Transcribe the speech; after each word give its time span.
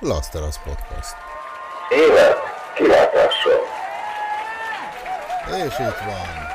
Laszteras 0.00 0.54
Podcast. 0.64 1.14
Élet 1.90 2.36
kilátással. 2.74 3.60
És 5.66 5.74
itt 5.78 6.04
van. 6.06 6.46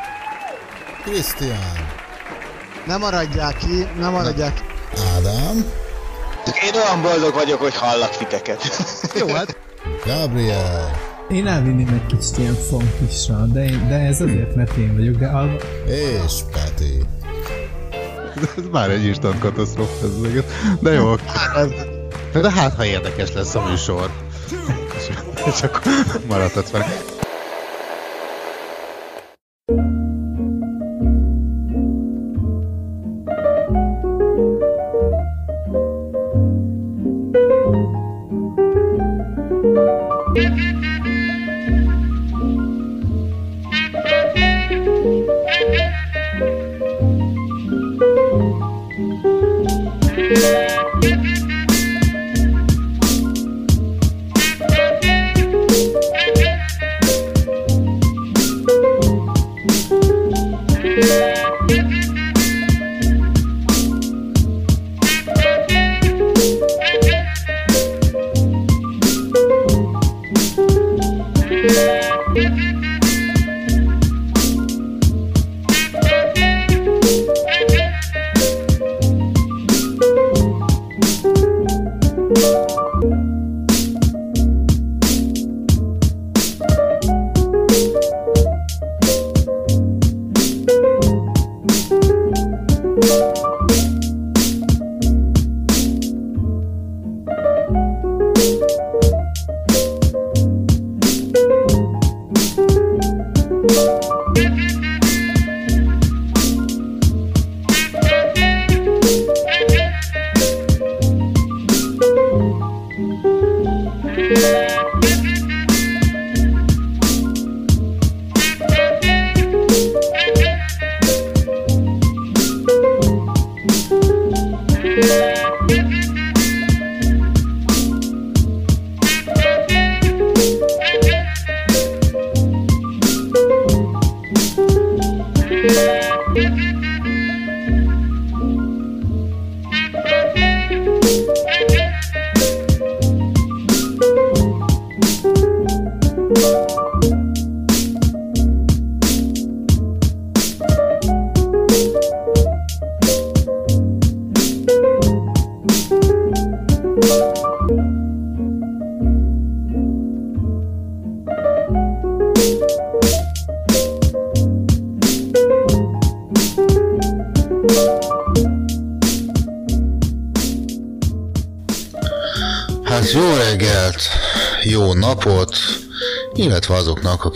Krisztián. 1.03 1.89
Nem 2.85 2.99
maradják 2.99 3.57
ki, 3.57 3.87
nem 3.99 4.11
maradják 4.11 4.53
ki. 4.53 4.61
Ádám. 5.15 5.71
Én 6.63 6.73
olyan 6.73 7.01
boldog 7.01 7.33
vagyok, 7.33 7.59
hogy 7.61 7.75
hallak 7.75 8.17
titeket. 8.17 8.61
Jó, 9.19 9.27
hát 9.27 9.57
Gabriel. 10.05 10.99
Én 11.29 11.47
elvinném 11.47 11.93
egy 11.93 12.05
kicsit 12.05 12.37
ilyen 12.37 12.55
funkisra, 12.55 13.45
de, 13.45 13.63
én, 13.63 13.87
de 13.87 13.95
ez 13.95 14.21
azért, 14.21 14.55
mert 14.55 14.75
én 14.77 14.95
vagyok, 14.95 15.15
de 15.15 15.27
alva... 15.27 15.55
És 15.85 16.33
Peti. 16.51 17.05
Ez 18.57 18.63
már 18.71 18.89
egy 18.89 19.05
instant 19.05 19.39
katasztrófa 19.39 20.05
ez 20.05 20.17
meg. 20.17 20.43
De 20.79 20.91
jó. 20.91 21.15
De 22.33 22.51
hát, 22.51 22.75
ha 22.75 22.85
érdekes 22.85 23.33
lesz 23.33 23.55
a 23.55 23.61
műsor. 23.69 24.09
És, 24.97 25.09
és 25.45 25.61
akkor 25.61 25.81
maradhatsz 26.27 26.69
fel. 26.69 26.85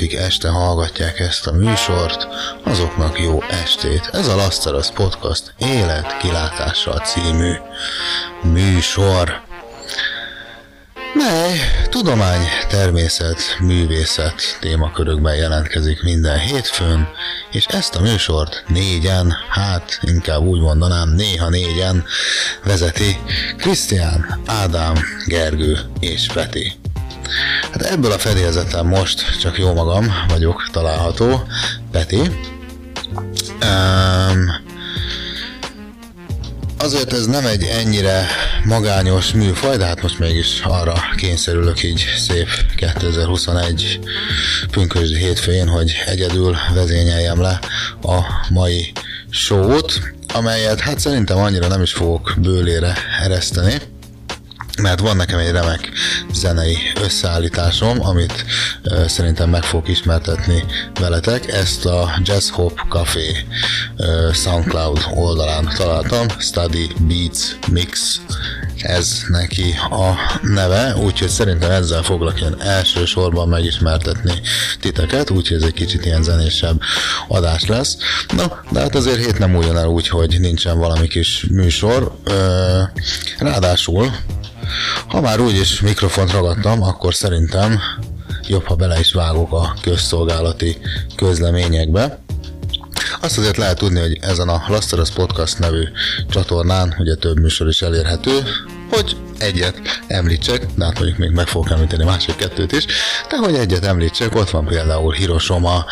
Akik 0.06 0.18
este 0.20 0.50
hallgatják 0.50 1.20
ezt 1.20 1.48
a 1.48 1.52
műsort, 1.52 2.28
azoknak 2.64 3.20
jó 3.20 3.42
estét. 3.42 4.10
Ez 4.12 4.28
a 4.28 4.36
Laszteras 4.36 4.92
Podcast 4.92 5.54
Élet 5.58 6.18
kilátással 6.18 6.98
című 6.98 7.52
műsor, 8.44 9.42
mely 11.14 11.60
tudomány, 11.90 12.42
természet, 12.70 13.58
művészet 13.60 14.58
témakörökben 14.60 15.36
jelentkezik 15.36 16.04
minden 16.04 16.40
hétfőn, 16.40 17.08
és 17.52 17.66
ezt 17.66 17.96
a 17.96 18.02
műsort 18.02 18.64
négyen, 18.68 19.36
hát 19.50 20.00
inkább 20.02 20.42
úgy 20.42 20.60
mondanám, 20.60 21.10
néha 21.10 21.50
négyen 21.50 22.06
vezeti 22.64 23.18
Krisztián, 23.58 24.42
Ádám, 24.46 24.96
Gergő 25.28 25.80
és 26.00 26.28
Peti. 26.34 26.74
Hát 27.72 27.82
ebből 27.82 28.12
a 28.12 28.18
fedélzeten 28.18 28.86
most 28.86 29.40
csak 29.40 29.58
jó 29.58 29.74
magam 29.74 30.14
vagyok 30.28 30.70
található, 30.72 31.48
Peti. 31.92 32.20
Um, 33.64 34.64
azért 36.78 37.14
ez 37.14 37.26
nem 37.26 37.46
egy 37.46 37.64
ennyire 37.64 38.28
magányos 38.64 39.34
műfaj, 39.34 39.78
de 39.78 39.86
hát 39.86 40.02
most 40.02 40.20
mégis 40.20 40.62
arra 40.64 40.94
kényszerülök 41.16 41.84
így 41.84 42.06
szép 42.18 42.48
2021 42.76 44.00
pünkösdi 44.72 45.18
hétfőjén, 45.18 45.68
hogy 45.68 45.94
egyedül 46.06 46.56
vezényeljem 46.74 47.42
le 47.42 47.60
a 48.02 48.20
mai 48.50 48.92
show-t, 49.30 50.14
amelyet 50.34 50.80
hát 50.80 51.00
szerintem 51.00 51.38
annyira 51.38 51.68
nem 51.68 51.82
is 51.82 51.92
fogok 51.92 52.34
bőlére 52.38 52.98
ereszteni, 53.22 53.82
mert 54.82 55.00
van 55.00 55.16
nekem 55.16 55.40
egy 55.40 55.52
remek 55.52 55.90
zenei 56.34 56.78
összeállításom, 57.04 58.06
amit 58.06 58.46
ö, 58.84 59.08
szerintem 59.08 59.50
meg 59.50 59.64
fogok 59.64 59.88
ismertetni 59.88 60.64
veletek. 61.00 61.48
Ezt 61.48 61.86
a 61.86 62.20
Jazz 62.24 62.50
Hop 62.50 62.80
Café 62.90 63.46
ö, 63.98 64.30
SoundCloud 64.34 65.06
oldalán 65.14 65.70
találtam, 65.78 66.28
Study 66.40 66.92
Beats 67.08 67.56
Mix 67.72 68.20
ez 68.86 69.24
neki 69.28 69.76
a 69.90 70.14
neve, 70.42 70.96
úgyhogy 70.96 71.30
szerintem 71.30 71.72
ezzel 71.72 72.04
foglak 72.04 72.42
én 72.42 72.56
elsősorban 72.60 73.48
megismertetni 73.48 74.34
titeket, 74.80 75.30
úgyhogy 75.30 75.58
ez 75.58 75.64
egy 75.64 75.74
kicsit 75.74 76.06
ilyen 76.06 76.24
zenésebb 76.24 76.82
adás 77.28 77.66
lesz. 77.66 77.98
Na, 78.36 78.64
de 78.72 78.80
hát 78.80 78.96
azért 78.96 79.26
hét 79.26 79.40
nem 79.40 79.56
újjon 79.56 79.78
el 79.78 79.88
úgy, 79.88 80.08
hogy 80.08 80.40
nincsen 80.40 80.78
valami 80.78 81.08
kis 81.08 81.46
műsor. 81.50 82.16
Ö, 82.24 82.82
ráadásul 83.38 84.12
ha 85.08 85.22
már 85.22 85.40
úgyis 85.40 85.82
mikrofont 85.82 86.32
ragadtam, 86.32 86.84
akkor 86.84 87.14
szerintem 87.14 87.80
jobb, 88.48 88.66
ha 88.66 88.76
bele 88.76 89.00
is 89.00 89.14
vágok 89.14 89.52
a 89.52 89.74
közszolgálati 89.82 90.78
közleményekbe. 91.16 92.20
Azt 93.22 93.38
azért 93.38 93.58
lehet 93.58 93.78
tudni, 93.78 94.00
hogy 94.00 94.18
ezen 94.22 94.50
a 94.50 94.64
Laszteras 94.68 95.10
Podcast 95.10 95.60
nevű 95.60 95.84
csatornán 96.30 96.96
ugye 97.00 97.16
több 97.16 97.40
műsor 97.40 97.68
is 97.68 97.82
elérhető, 97.82 98.44
hogy 98.90 99.16
egyet 99.38 99.82
említsek, 100.08 100.66
de 100.76 100.86
hát 100.86 100.96
mondjuk 100.96 101.18
még 101.18 101.32
meg 101.32 101.48
fogok 101.48 101.72
említeni 101.72 102.04
másik 102.04 102.36
kettőt 102.36 102.72
is, 102.72 102.86
de 103.30 103.38
hogy 103.38 103.56
egyet 103.56 103.86
említsek, 103.86 104.36
ott 104.36 104.50
van 104.50 104.66
például 104.66 105.14
Hiroshima, 105.14 105.86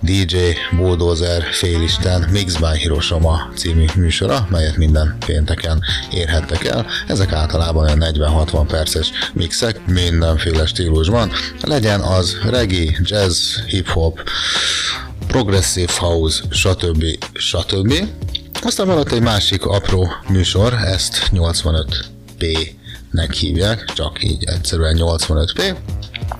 DJ, 0.00 0.36
Bulldozer, 0.70 1.42
Félisten, 1.52 2.28
Mix 2.30 2.56
by 2.56 2.78
Hiroshima 2.78 3.50
című 3.56 3.84
műsora, 3.96 4.46
melyet 4.50 4.76
minden 4.76 5.16
pénteken 5.26 5.82
érhettek 6.10 6.64
el. 6.64 6.86
Ezek 7.08 7.32
általában 7.32 7.84
olyan 7.84 7.98
40-60 8.14 8.64
perces 8.68 9.10
mixek, 9.32 9.86
mindenféle 9.86 10.66
stílusban. 10.66 11.32
Legyen 11.60 12.00
az 12.00 12.36
reggae, 12.50 12.98
jazz, 13.02 13.56
hip-hop, 13.66 14.30
progressive 15.26 15.92
house, 15.98 16.42
stb. 16.50 17.04
stb. 17.32 17.94
Aztán 18.62 18.88
ott 18.88 19.12
egy 19.12 19.22
másik 19.22 19.64
apró 19.64 20.12
műsor, 20.28 20.72
ezt 20.72 21.28
85p-nek 22.44 23.34
hívják, 23.38 23.84
csak 23.84 24.22
így 24.22 24.44
egyszerűen 24.44 24.96
85p. 24.98 25.76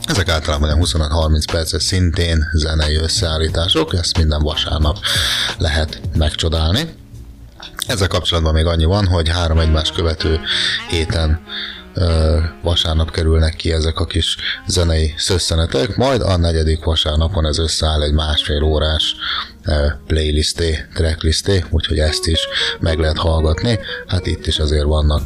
Ezek 0.04 0.28
általában 0.28 0.78
25-30 0.80 1.44
perces 1.52 1.82
szintén 1.82 2.44
zenei 2.52 2.94
összeállítások, 2.94 3.94
ezt 3.94 4.18
minden 4.18 4.42
vasárnap 4.42 4.98
lehet 5.58 6.00
megcsodálni. 6.16 6.94
Ezzel 7.86 8.08
kapcsolatban 8.08 8.54
még 8.54 8.66
annyi 8.66 8.84
van, 8.84 9.06
hogy 9.06 9.28
három 9.28 9.58
egymás 9.58 9.90
követő 9.90 10.40
héten 10.88 11.40
vasárnap 12.62 13.10
kerülnek 13.10 13.56
ki 13.56 13.72
ezek 13.72 14.00
a 14.00 14.04
kis 14.04 14.36
zenei 14.66 15.14
szösszenetek, 15.16 15.96
majd 15.96 16.20
a 16.20 16.36
negyedik 16.36 16.84
vasárnapon 16.84 17.46
ez 17.46 17.58
összeáll 17.58 18.02
egy 18.02 18.12
másfél 18.12 18.62
órás 18.62 19.14
playlisté, 20.06 20.86
tracklisté, 20.94 21.64
úgyhogy 21.70 21.98
ezt 21.98 22.26
is 22.26 22.40
meg 22.80 22.98
lehet 22.98 23.18
hallgatni. 23.18 23.78
Hát 24.06 24.26
itt 24.26 24.46
is 24.46 24.58
azért 24.58 24.84
vannak 24.84 25.22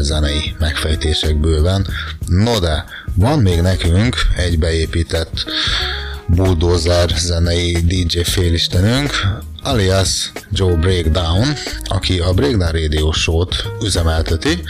zenei 0.00 0.54
megfejtések 0.58 1.40
bőven. 1.40 1.86
No 2.26 2.58
de, 2.58 2.84
van 3.14 3.38
még 3.38 3.60
nekünk 3.60 4.16
egy 4.36 4.58
beépített 4.58 5.44
bulldozer 6.26 7.10
zenei 7.16 7.72
DJ 7.72 8.22
félistenünk, 8.22 9.10
alias 9.62 10.32
Joe 10.50 10.74
Breakdown, 10.74 11.46
aki 11.84 12.18
a 12.18 12.32
Breakdown 12.32 12.72
Radio 12.72 13.12
Show-t 13.12 13.64
üzemelteti, 13.82 14.62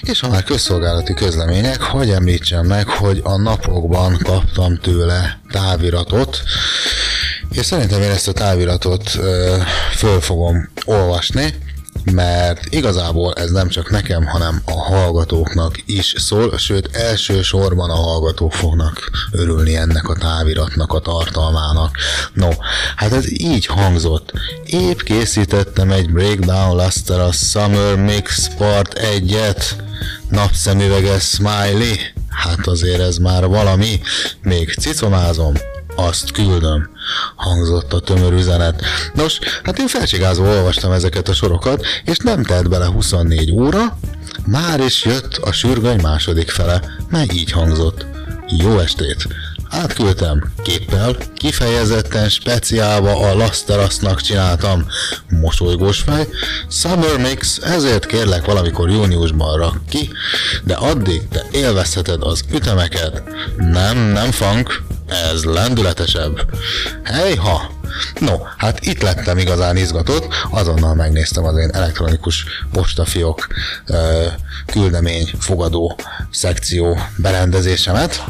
és 0.00 0.20
ha 0.20 0.28
már 0.28 0.42
közszolgálati 0.42 1.14
közlemények, 1.14 1.80
hogy 1.80 2.10
említsem 2.10 2.66
meg, 2.66 2.88
hogy 2.88 3.20
a 3.22 3.36
napokban 3.36 4.18
kaptam 4.22 4.76
tőle 4.76 5.40
táviratot, 5.50 6.42
és 7.52 7.66
szerintem 7.66 8.02
én 8.02 8.10
ezt 8.10 8.28
a 8.28 8.32
táviratot 8.32 9.14
ö, 9.14 9.56
föl 9.96 10.20
fogom 10.20 10.68
olvasni, 10.84 11.54
mert 12.04 12.66
igazából 12.74 13.32
ez 13.34 13.50
nem 13.50 13.68
csak 13.68 13.90
nekem, 13.90 14.26
hanem 14.26 14.62
a 14.64 14.82
hallgatóknak 14.82 15.76
is 15.86 16.14
szól, 16.18 16.58
sőt 16.58 16.96
elsősorban 16.96 17.90
a 17.90 17.94
hallgatók 17.94 18.52
fognak 18.52 19.10
örülni 19.30 19.76
ennek 19.76 20.08
a 20.08 20.16
táviratnak 20.16 20.92
a 20.92 21.00
tartalmának. 21.00 21.96
No, 22.32 22.48
hát 22.96 23.12
ez 23.12 23.40
így 23.40 23.66
hangzott. 23.66 24.32
Épp 24.64 24.98
készítettem 24.98 25.90
egy 25.90 26.10
Breakdown 26.10 26.76
Luster 26.76 27.20
a 27.20 27.32
Summer 27.32 27.96
Mix 27.96 28.48
Part 28.56 29.00
1-et, 29.16 29.64
napszemüveges 30.28 31.22
smiley, 31.22 31.94
hát 32.28 32.66
azért 32.66 33.00
ez 33.00 33.16
már 33.16 33.46
valami, 33.46 34.00
még 34.42 34.74
cicomázom, 34.78 35.54
azt 35.96 36.30
küldöm, 36.30 36.90
hangzott 37.36 37.92
a 37.92 38.00
tömör 38.00 38.32
üzenet. 38.32 38.84
Nos, 39.14 39.38
hát 39.62 39.78
én 39.78 39.86
felcsigázva 39.86 40.48
olvastam 40.48 40.92
ezeket 40.92 41.28
a 41.28 41.34
sorokat, 41.34 41.84
és 42.04 42.16
nem 42.16 42.42
telt 42.42 42.68
bele 42.68 42.86
24 42.86 43.52
óra, 43.52 43.98
már 44.46 44.80
is 44.80 45.04
jött 45.04 45.36
a 45.36 45.52
sürgöny 45.52 46.00
második 46.00 46.50
fele, 46.50 46.82
mely 47.08 47.26
így 47.32 47.50
hangzott. 47.50 48.06
Jó 48.46 48.78
estét! 48.78 49.26
Átküldtem 49.70 50.52
képpel, 50.62 51.16
kifejezetten 51.34 52.28
speciálba 52.28 53.16
a 53.16 53.34
Lasterasznak 53.34 54.20
csináltam. 54.20 54.86
Mosolygós 55.28 56.00
fej, 56.00 56.28
Summer 56.68 57.18
Mix, 57.18 57.58
ezért 57.58 58.06
kérlek 58.06 58.44
valamikor 58.44 58.90
júniusban 58.90 59.58
rak 59.58 59.80
ki, 59.88 60.10
de 60.64 60.74
addig 60.74 61.28
te 61.28 61.44
élvezheted 61.52 62.22
az 62.22 62.44
ütemeket. 62.52 63.22
Nem, 63.56 63.98
nem 63.98 64.30
funk, 64.30 64.82
ez 65.10 65.44
lendületesebb. 65.44 66.40
Hejha! 67.04 67.78
No, 68.18 68.36
hát 68.56 68.86
itt 68.86 69.02
lettem 69.02 69.38
igazán 69.38 69.76
izgatott, 69.76 70.26
azonnal 70.50 70.94
megnéztem 70.94 71.44
az 71.44 71.56
én 71.56 71.70
elektronikus 71.72 72.44
postafiok 72.72 73.46
küldemény 74.66 75.30
fogadó 75.38 75.98
szekció 76.30 76.98
berendezésemet, 77.16 78.24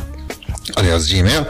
alias 0.73 1.13
Gmail, 1.13 1.47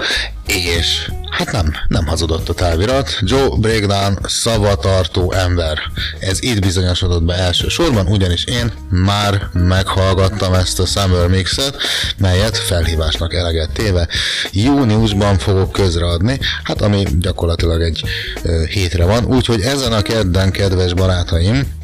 és 0.47 1.11
hát 1.31 1.53
nem, 1.53 1.75
nem 1.89 2.07
hazudott 2.07 2.49
a 2.49 2.55
távirat. 2.55 3.19
Joe 3.21 3.49
Breakdown 3.57 4.19
szavatartó 4.23 5.33
ember. 5.33 5.79
Ez 6.19 6.43
itt 6.43 6.61
bizonyosodott 6.61 7.23
be 7.23 7.35
elsősorban, 7.35 8.07
ugyanis 8.07 8.45
én 8.45 8.73
már 8.89 9.49
meghallgattam 9.53 10.55
ezt 10.55 10.81
a 10.81 10.87
Summer 10.87 11.29
Mixet, 11.29 11.77
melyet 12.19 12.57
felhívásnak 12.57 13.35
eleget 13.35 13.71
téve 13.71 14.09
júniusban 14.53 15.39
fogok 15.39 15.73
közreadni, 15.73 16.39
hát 16.63 16.83
ami 16.83 17.07
gyakorlatilag 17.19 17.83
egy 17.83 18.05
ö, 18.43 18.65
hétre 18.65 19.05
van, 19.05 19.25
úgyhogy 19.25 19.61
ezen 19.61 19.93
a 19.93 20.03
kedden, 20.03 20.51
kedves 20.51 20.95
barátaim, 20.95 21.79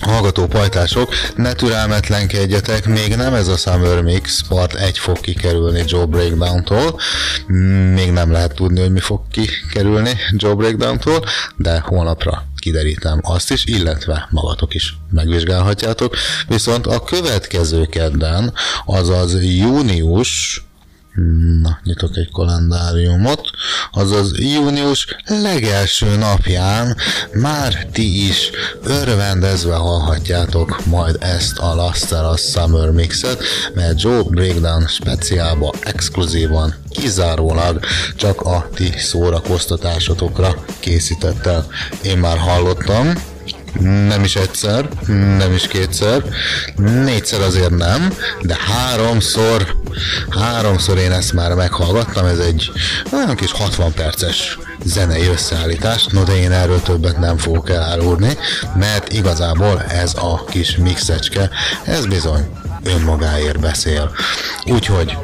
Hallgató 0.00 0.46
pajtások, 0.46 1.14
ne 1.36 1.52
türelmetlenkedjetek, 1.52 2.86
még 2.86 3.14
nem 3.14 3.34
ez 3.34 3.48
a 3.48 3.56
Summer 3.56 4.02
Mix 4.02 4.40
part 4.48 4.74
egy 4.74 4.98
fog 4.98 5.20
kikerülni 5.20 5.82
Joe 5.86 6.04
Breakdown-tól, 6.04 7.00
még 7.94 8.10
nem 8.10 8.32
lehet 8.32 8.54
tudni, 8.54 8.80
hogy 8.80 8.92
mi 8.92 9.00
fog 9.00 9.20
kikerülni 9.30 10.10
Joe 10.30 10.54
Breakdown-tól, 10.54 11.24
de 11.56 11.78
holnapra 11.78 12.44
kiderítem 12.66 13.20
azt 13.22 13.50
is, 13.50 13.64
illetve 13.64 14.28
magatok 14.30 14.74
is 14.74 14.96
megvizsgálhatjátok. 15.10 16.16
Viszont 16.48 16.86
a 16.86 17.04
következő 17.04 17.84
kedden, 17.84 18.52
azaz 18.86 19.42
június 19.42 20.65
Na, 21.62 21.78
nyitok 21.82 22.16
egy 22.16 22.30
kalendáriumot, 22.32 23.50
azaz 23.92 24.38
június 24.38 25.06
legelső 25.24 26.16
napján 26.16 26.96
már 27.32 27.86
ti 27.92 28.26
is 28.26 28.50
örvendezve 28.82 29.74
hallhatjátok 29.74 30.86
majd 30.86 31.16
ezt 31.20 31.58
a 31.58 31.74
Laster 31.74 32.24
a 32.24 32.36
Summer 32.36 32.90
Mixet, 32.90 33.42
mert 33.74 34.00
Joe 34.00 34.22
Breakdown 34.22 34.86
speciálba 34.86 35.74
exkluzívan 35.80 36.74
kizárólag 36.88 37.80
csak 38.16 38.40
a 38.40 38.68
ti 38.74 38.92
szórakoztatásotokra 38.96 40.64
készített 40.80 41.46
el. 41.46 41.66
Én 42.02 42.18
már 42.18 42.38
hallottam, 42.38 43.12
nem 43.80 44.24
is 44.24 44.36
egyszer, 44.36 44.88
nem 45.38 45.52
is 45.52 45.66
kétszer, 45.66 46.22
négyszer 46.76 47.40
azért 47.40 47.76
nem, 47.76 48.12
de 48.40 48.56
háromszor, 48.66 49.76
háromszor 50.30 50.98
én 50.98 51.12
ezt 51.12 51.32
már 51.32 51.54
meghallgattam, 51.54 52.26
ez 52.26 52.38
egy 52.38 52.72
olyan 53.12 53.36
kis 53.36 53.52
60 53.52 53.92
perces 53.92 54.58
zenei 54.84 55.26
összeállítás, 55.26 56.06
no 56.06 56.22
de 56.22 56.36
én 56.36 56.52
erről 56.52 56.82
többet 56.82 57.18
nem 57.18 57.36
fogok 57.36 57.70
elárulni, 57.70 58.38
mert 58.78 59.12
igazából 59.12 59.82
ez 59.82 60.14
a 60.14 60.44
kis 60.44 60.76
mixecske, 60.76 61.50
ez 61.84 62.06
bizony 62.06 62.50
önmagáért 62.84 63.60
beszél. 63.60 64.10
Úgyhogy 64.64 65.16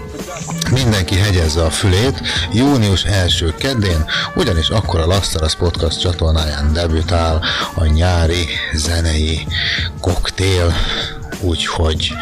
Mindenki 0.70 1.16
hegyezze 1.16 1.64
a 1.64 1.70
fülét 1.70 2.20
június 2.52 3.04
első 3.04 3.54
kedén, 3.58 4.04
ugyanis 4.34 4.68
akkor 4.68 5.00
a 5.00 5.06
Lasteras 5.06 5.54
Podcast 5.54 6.00
csatornáján 6.00 6.72
debütál 6.72 7.42
a 7.74 7.84
nyári 7.84 8.46
zenei 8.72 9.46
koktél, 10.00 10.74
úgyhogy 11.40 12.12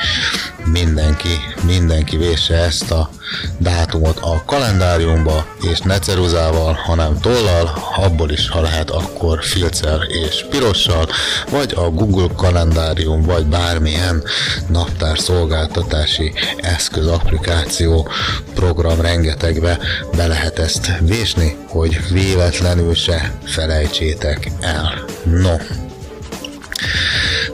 mindenki, 0.64 1.38
mindenki 1.66 2.16
vésse 2.16 2.54
ezt 2.54 2.90
a 2.90 3.10
dátumot 3.58 4.18
a 4.20 4.42
kalendáriumba, 4.44 5.46
és 5.72 5.78
ne 5.78 5.98
ceruzával, 5.98 6.72
hanem 6.72 7.20
tollal, 7.20 7.70
abból 7.96 8.30
is, 8.30 8.48
ha 8.48 8.60
lehet, 8.60 8.90
akkor 8.90 9.44
filcer 9.44 9.98
és 10.08 10.44
pirossal, 10.50 11.08
vagy 11.50 11.72
a 11.76 11.90
Google 11.90 12.28
kalendárium, 12.36 13.22
vagy 13.22 13.46
bármilyen 13.46 14.22
naptár 14.68 15.18
szolgáltatási 15.18 16.32
eszköz, 16.56 17.06
applikáció, 17.06 18.08
program 18.54 19.00
rengetegbe 19.00 19.78
be 20.16 20.26
lehet 20.26 20.58
ezt 20.58 20.92
vésni, 21.00 21.56
hogy 21.68 22.00
véletlenül 22.10 22.94
se 22.94 23.32
felejtsétek 23.44 24.50
el. 24.60 25.04
No, 25.24 25.56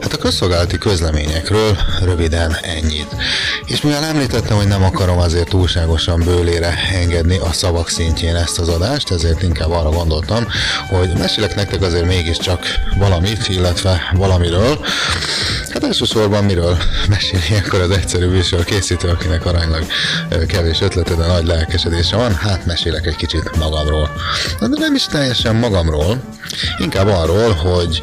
Hát 0.01 0.13
a 0.13 0.17
közszolgálati 0.17 0.77
közleményekről 0.77 1.77
röviden 2.01 2.57
ennyit. 2.61 3.15
És 3.65 3.81
mivel 3.81 4.03
említettem, 4.03 4.57
hogy 4.57 4.67
nem 4.67 4.83
akarom 4.83 5.17
azért 5.17 5.49
túlságosan 5.49 6.19
bőlére 6.19 6.73
engedni 6.93 7.37
a 7.37 7.51
szavak 7.51 7.89
szintjén 7.89 8.35
ezt 8.35 8.59
az 8.59 8.69
adást, 8.69 9.11
ezért 9.11 9.43
inkább 9.43 9.71
arra 9.71 9.89
gondoltam, 9.89 10.47
hogy 10.89 11.11
mesélek 11.17 11.55
nektek 11.55 11.81
azért 11.81 12.05
mégiscsak 12.05 12.65
valamit, 12.97 13.47
illetve 13.47 14.11
valamiről. 14.13 14.85
Hát 15.69 15.83
elsősorban 15.83 16.43
miről 16.43 16.77
mesél 17.09 17.39
ilyenkor 17.49 17.79
az 17.79 17.89
egyszerű 17.89 18.27
műsor 18.27 18.63
készítő, 18.63 19.07
akinek 19.07 19.45
aránylag 19.45 19.85
kevés 20.47 20.81
ötlete, 20.81 21.15
de 21.15 21.25
nagy 21.25 21.45
lelkesedése 21.45 22.15
van, 22.15 22.35
hát 22.35 22.65
mesélek 22.65 23.05
egy 23.05 23.15
kicsit 23.15 23.57
magamról. 23.57 24.09
De 24.59 24.67
nem 24.69 24.95
is 24.95 25.05
teljesen 25.05 25.55
magamról, 25.55 26.21
inkább 26.77 27.07
arról, 27.07 27.53
hogy 27.53 28.01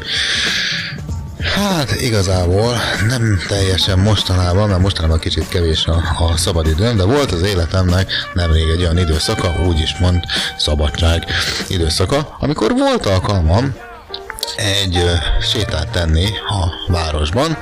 Hát 1.53 2.01
igazából 2.01 2.75
nem 3.07 3.39
teljesen 3.47 3.99
mostanában, 3.99 4.69
mert 4.69 4.81
mostanában 4.81 5.19
kicsit 5.19 5.47
kevés 5.47 5.85
a, 5.85 5.93
a 6.19 6.37
szabadidőm, 6.37 6.97
de 6.97 7.03
volt 7.03 7.31
az 7.31 7.41
életemnek 7.41 8.11
nemrég 8.33 8.69
egy 8.69 8.81
olyan 8.81 8.97
időszaka, 8.97 9.55
úgy 9.67 9.79
is 9.79 9.95
mond 9.99 10.23
szabadság 10.57 11.25
időszaka, 11.67 12.35
amikor 12.39 12.71
volt 12.71 13.05
alkalmam 13.05 13.75
egy 14.55 15.03
sétát 15.41 15.87
tenni 15.91 16.25
a 16.27 16.91
városban, 16.91 17.57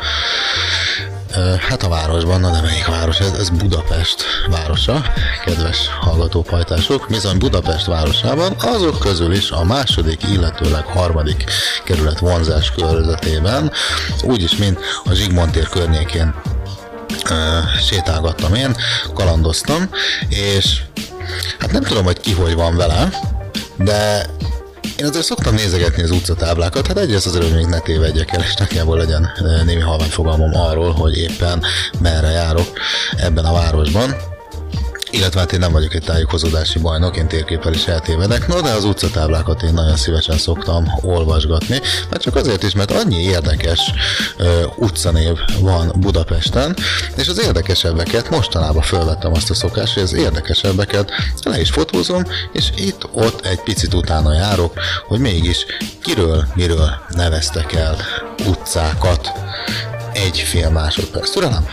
Hát 1.70 1.84
a 1.84 1.90
városban, 1.90 2.40
na 2.40 2.52
de 2.52 2.62
melyik 2.62 2.88
város? 2.88 3.20
Ez, 3.20 3.32
ez 3.32 3.50
Budapest 3.50 4.24
városa, 4.50 5.06
kedves 5.46 5.78
hallgatópajtások. 6.00 7.06
Bizony 7.10 7.38
Budapest 7.38 7.86
városában, 7.86 8.56
azok 8.60 9.00
közül 9.00 9.34
is 9.34 9.52
a 9.52 9.64
második, 9.64 10.24
illetőleg 10.24 10.86
harmadik 10.86 11.44
kerület 11.84 12.20
vonzás 12.20 12.72
körzetében, 12.72 13.72
úgyis, 14.24 14.56
mint 14.56 14.80
a 15.04 15.14
Zsigmond 15.14 15.52
tér 15.52 15.70
környékén 15.70 16.36
sétálgattam 17.88 18.54
én, 18.54 18.76
kalandoztam, 19.14 19.90
és 20.30 20.82
hát 21.60 21.72
nem 21.72 21.84
tudom, 21.84 22.04
hogy 22.04 22.20
ki 22.20 22.32
hogy 22.32 22.56
van 22.56 22.76
vele, 22.76 23.10
de 23.78 24.26
én 25.04 25.10
azért 25.10 25.26
szoktam 25.26 25.56
nézegetni 25.56 26.04
az 26.04 26.12
utcatáblákat, 26.12 26.88
hát 26.88 26.98
egyrészt 26.98 27.26
azért, 27.26 27.44
hogy 27.44 27.54
még 27.56 27.66
ne 27.66 27.80
tévedjek 27.80 28.32
el, 28.32 28.40
és 28.40 28.54
nagyjából 28.56 28.98
legyen 28.98 29.32
ö, 29.42 29.64
némi 29.64 29.82
halvány 29.82 30.10
fogalmam 30.10 30.56
arról, 30.56 30.92
hogy 30.92 31.18
éppen 31.18 31.64
merre 32.00 32.30
járok 32.30 32.68
ebben 33.18 33.46
a 33.46 33.54
városban. 33.54 34.33
Illetve 35.14 35.40
hát 35.40 35.52
én 35.52 35.60
nem 35.60 35.72
vagyok 35.72 35.94
egy 35.94 36.04
tájékozódási 36.04 36.80
bajnok, 36.80 37.18
én 37.18 37.28
térképpel 37.28 37.74
is 37.74 37.86
eltévedek, 37.86 38.48
no 38.48 38.62
de 38.62 38.72
az 38.72 38.84
utcatáblákat 38.84 39.62
én 39.62 39.74
nagyon 39.74 39.96
szívesen 39.96 40.38
szoktam 40.38 40.86
olvasgatni, 41.02 41.82
mert 42.10 42.22
csak 42.22 42.36
azért 42.36 42.64
is, 42.64 42.74
mert 42.74 42.92
annyi 42.92 43.22
érdekes 43.22 43.80
ö, 44.38 44.64
utcanév 44.76 45.38
van 45.60 45.94
Budapesten, 45.96 46.76
és 47.16 47.28
az 47.28 47.40
érdekesebbeket 47.40 48.30
mostanában 48.30 48.82
felvettem 48.82 49.34
azt 49.34 49.50
a 49.50 49.54
szokást, 49.54 49.94
hogy 49.94 50.04
az 50.04 50.14
érdekesebbeket 50.14 51.12
le 51.44 51.60
is 51.60 51.70
fotózom, 51.70 52.24
és 52.54 52.70
itt-ott 52.76 53.46
egy 53.46 53.62
picit 53.64 53.94
utána 53.94 54.34
járok, 54.34 54.74
hogy 55.08 55.20
mégis 55.20 55.66
kiről, 56.04 56.48
miről 56.56 56.90
neveztek 57.10 57.74
el 57.74 57.98
utcákat 58.48 59.32
egy 60.14 60.38
fél 60.38 60.70
másodperc. 60.70 61.30
Türelem? 61.30 61.68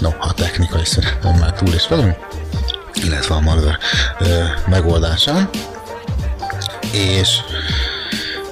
No, 0.00 0.10
a 0.20 0.32
technikai 0.34 0.84
szerintem 0.84 1.34
már 1.34 1.52
túl 1.52 1.74
is 1.74 1.88
vagyunk, 1.88 2.16
illetve 2.94 3.34
a 3.34 3.40
malware 3.40 3.78
megoldásán. 4.66 5.50
És 6.92 7.40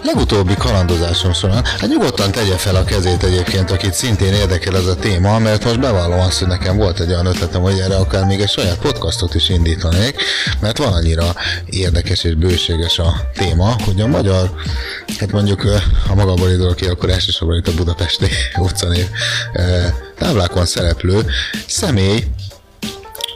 legutóbbi 0.04 0.54
kalandozásom 0.54 1.32
során, 1.32 1.64
hát 1.64 1.88
nyugodtan 1.88 2.30
tegye 2.30 2.56
fel 2.56 2.76
a 2.76 2.84
kezét 2.84 3.22
egyébként, 3.22 3.70
akit 3.70 3.94
szintén 3.94 4.32
érdekel 4.32 4.76
ez 4.76 4.86
a 4.86 4.96
téma, 4.96 5.38
mert 5.38 5.64
most 5.64 5.80
bevallom 5.80 6.18
azt, 6.20 6.38
hogy 6.38 6.48
nekem 6.48 6.76
volt 6.76 7.00
egy 7.00 7.08
olyan 7.08 7.26
ötletem, 7.26 7.62
hogy 7.62 7.78
erre 7.78 7.96
akár 7.96 8.24
még 8.24 8.40
egy 8.40 8.48
saját 8.48 8.78
podcastot 8.78 9.34
is 9.34 9.48
indítanék, 9.48 10.22
mert 10.60 10.78
van 10.78 10.92
annyira 10.92 11.34
érdekes 11.66 12.24
és 12.24 12.34
bőséges 12.34 12.98
a 12.98 13.30
téma, 13.34 13.76
hogy 13.84 14.00
a 14.00 14.06
magyar, 14.06 14.50
hát 15.18 15.32
mondjuk 15.32 15.64
a 16.08 16.14
magamból 16.14 16.50
indulok 16.50 16.76
ki, 16.76 16.86
akkor 16.86 17.10
elsősorban 17.10 17.56
itt 17.56 17.68
a 17.68 17.74
budapesti 17.74 18.26
utcanév 18.58 19.06
táblákon 20.18 20.66
szereplő 20.66 21.26
személy, 21.66 22.24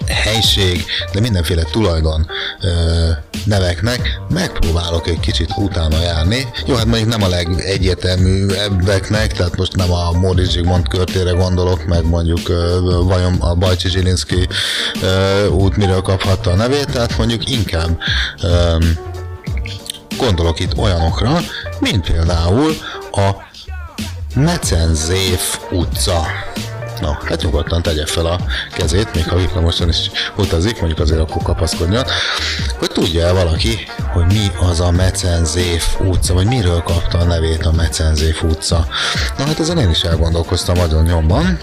helység, 0.09 0.85
de 1.13 1.21
mindenféle 1.21 1.63
tulajdon 1.63 2.27
ö, 2.61 3.09
neveknek 3.45 4.21
megpróbálok 4.29 5.07
egy 5.07 5.21
kicsit 5.21 5.51
utána 5.57 6.01
járni. 6.01 6.47
Jó, 6.67 6.75
hát 6.75 6.87
mondjuk 6.87 7.09
nem 7.09 7.23
a 7.23 7.29
legegyértelműebbeknek, 7.29 9.33
tehát 9.33 9.57
most 9.57 9.77
nem 9.77 9.93
a 9.93 10.13
Móricz 10.13 10.51
Zsigmond 10.51 10.89
körtére 10.89 11.31
gondolok, 11.31 11.87
meg 11.87 12.05
mondjuk 12.05 12.49
ö, 12.49 12.79
vajon 13.05 13.37
a 13.41 13.55
Bajcsi 13.55 13.89
Zsilinszki 13.89 14.49
út 15.51 15.77
miről 15.77 16.03
kaphatta 16.03 16.51
a 16.51 16.55
nevét, 16.55 16.93
tehát 16.93 17.19
mondjuk 17.19 17.51
inkább 17.51 17.99
ö, 18.43 18.77
gondolok 20.17 20.61
itt 20.61 20.79
olyanokra, 20.79 21.41
mint 21.81 22.11
például 22.11 22.73
a 23.13 23.47
Mecenzéf 24.35 25.59
utca. 25.71 26.27
No, 27.01 27.13
hát 27.25 27.43
nyugodtan 27.43 27.83
tegye 27.83 28.07
fel 28.07 28.27
a 28.27 28.41
kezét, 28.73 29.15
még 29.15 29.29
ha 29.29 29.37
villamoson 29.37 29.89
is 29.89 30.11
utazik, 30.37 30.79
mondjuk 30.79 31.01
azért 31.01 31.21
akkor 31.21 31.43
kapaszkodjon, 31.43 32.05
hogy 32.79 32.91
tudja 32.91 33.27
el 33.27 33.35
valaki, 33.35 33.87
hogy 34.13 34.25
mi 34.27 34.51
az 34.71 34.81
a 34.81 34.91
Mecenzéf 34.91 36.01
utca, 36.01 36.35
vagy 36.35 36.47
miről 36.47 36.83
kapta 36.83 37.19
a 37.19 37.25
nevét 37.25 37.67
a 37.67 37.73
Mecenzéf 37.73 38.43
utca. 38.43 38.87
Na 39.39 39.45
hát 39.45 39.61
ezen 39.61 39.79
én 39.79 39.91
is 39.91 40.03
elgondolkoztam 40.03 40.77
nagyon 40.77 41.05
nyomban, 41.05 41.59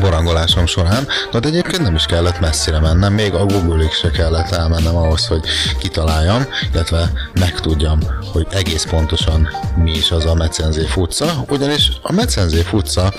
borangolásom 0.00 0.66
során, 0.66 1.06
de 1.32 1.38
egyébként 1.42 1.82
nem 1.82 1.94
is 1.94 2.04
kellett 2.04 2.40
messzire 2.40 2.80
mennem, 2.80 3.12
még 3.12 3.34
a 3.34 3.44
Google-ig 3.44 3.92
se 3.92 4.10
kellett 4.10 4.50
elmennem 4.50 4.96
ahhoz, 4.96 5.26
hogy 5.26 5.44
kitaláljam, 5.78 6.46
illetve 6.72 7.10
megtudjam, 7.40 7.98
hogy 8.32 8.46
egész 8.50 8.84
pontosan 8.84 9.48
mi 9.76 9.90
is 9.90 10.10
az 10.10 10.26
a 10.26 10.34
Mecenzéf 10.34 10.96
utca, 10.96 11.44
ugyanis 11.48 11.92
a 12.02 12.12
Mecenzéf 12.12 12.72
utca 12.72 13.12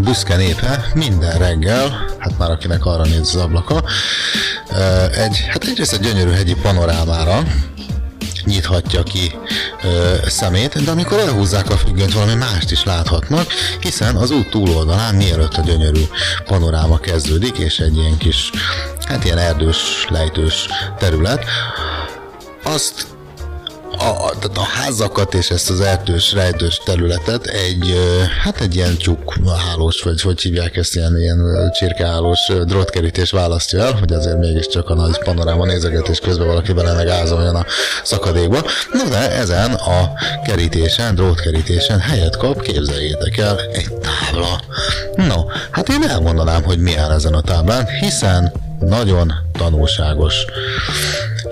büszke 0.00 0.36
népe 0.36 0.84
minden 0.94 1.38
reggel, 1.38 2.06
hát 2.18 2.38
már 2.38 2.50
akinek 2.50 2.84
arra 2.84 3.02
néz 3.02 3.18
az 3.20 3.36
ablaka, 3.36 3.84
egy, 5.12 5.44
hát 5.48 5.64
egyrészt 5.64 5.92
egy 5.92 6.00
gyönyörű 6.00 6.30
hegyi 6.30 6.54
panorámára, 6.54 7.42
nyithatja 8.44 9.02
ki 9.02 9.32
ö, 9.82 10.14
szemét, 10.26 10.84
de 10.84 10.90
amikor 10.90 11.18
elhúzzák 11.18 11.70
a 11.70 11.76
függönyt, 11.76 12.12
valami 12.12 12.34
mást 12.34 12.70
is 12.70 12.84
láthatnak, 12.84 13.46
hiszen 13.80 14.16
az 14.16 14.30
út 14.30 14.50
túloldalán, 14.50 15.14
mielőtt 15.14 15.54
a 15.54 15.62
gyönyörű 15.62 16.02
panoráma 16.46 16.98
kezdődik, 16.98 17.58
és 17.58 17.78
egy 17.78 17.96
ilyen 17.96 18.18
kis, 18.18 18.50
hát 19.04 19.24
ilyen 19.24 19.38
erdős, 19.38 20.06
lejtős 20.08 20.66
terület, 20.98 21.44
azt 22.62 23.06
a, 24.02 24.32
tehát 24.40 24.56
a 24.56 24.62
házakat 24.62 25.34
és 25.34 25.50
ezt 25.50 25.70
az 25.70 25.80
erdős, 25.80 26.32
rejtős 26.32 26.80
területet 26.84 27.46
egy, 27.46 27.94
hát 28.42 28.60
egy 28.60 28.74
ilyen 28.74 28.96
tyúkhálós, 28.96 30.02
vagy 30.02 30.20
hogy 30.20 30.40
hívják 30.40 30.76
ezt, 30.76 30.94
ilyen, 30.94 31.18
ilyen 31.20 31.70
csirkehálós 31.78 32.38
drótkerítés 32.64 33.30
választja 33.30 33.80
el, 33.80 33.92
hogy 33.92 34.12
azért 34.12 34.38
mégiscsak 34.38 34.88
a 34.88 34.94
nagy 34.94 35.18
panoráma 35.18 35.66
nézegetés 35.66 36.18
közben 36.18 36.46
valaki 36.46 36.72
bele 36.72 36.92
megázoljon 36.92 37.54
a 37.54 37.64
szakadékba. 38.02 38.62
No 38.92 39.08
de 39.08 39.30
ezen 39.30 39.72
a 39.72 40.12
kerítésen, 40.44 41.14
drótkerítésen 41.14 42.00
helyet 42.00 42.36
kap, 42.36 42.62
képzeljétek 42.62 43.36
el, 43.36 43.60
egy 43.72 43.92
tábla. 43.92 44.60
No, 45.16 45.44
hát 45.70 45.88
én 45.88 46.02
elmondanám, 46.08 46.62
hogy 46.62 46.78
mi 46.78 46.96
áll 46.96 47.10
ezen 47.10 47.34
a 47.34 47.40
táblán, 47.40 47.86
hiszen 48.00 48.52
nagyon 48.80 49.32
tanulságos. 49.52 50.44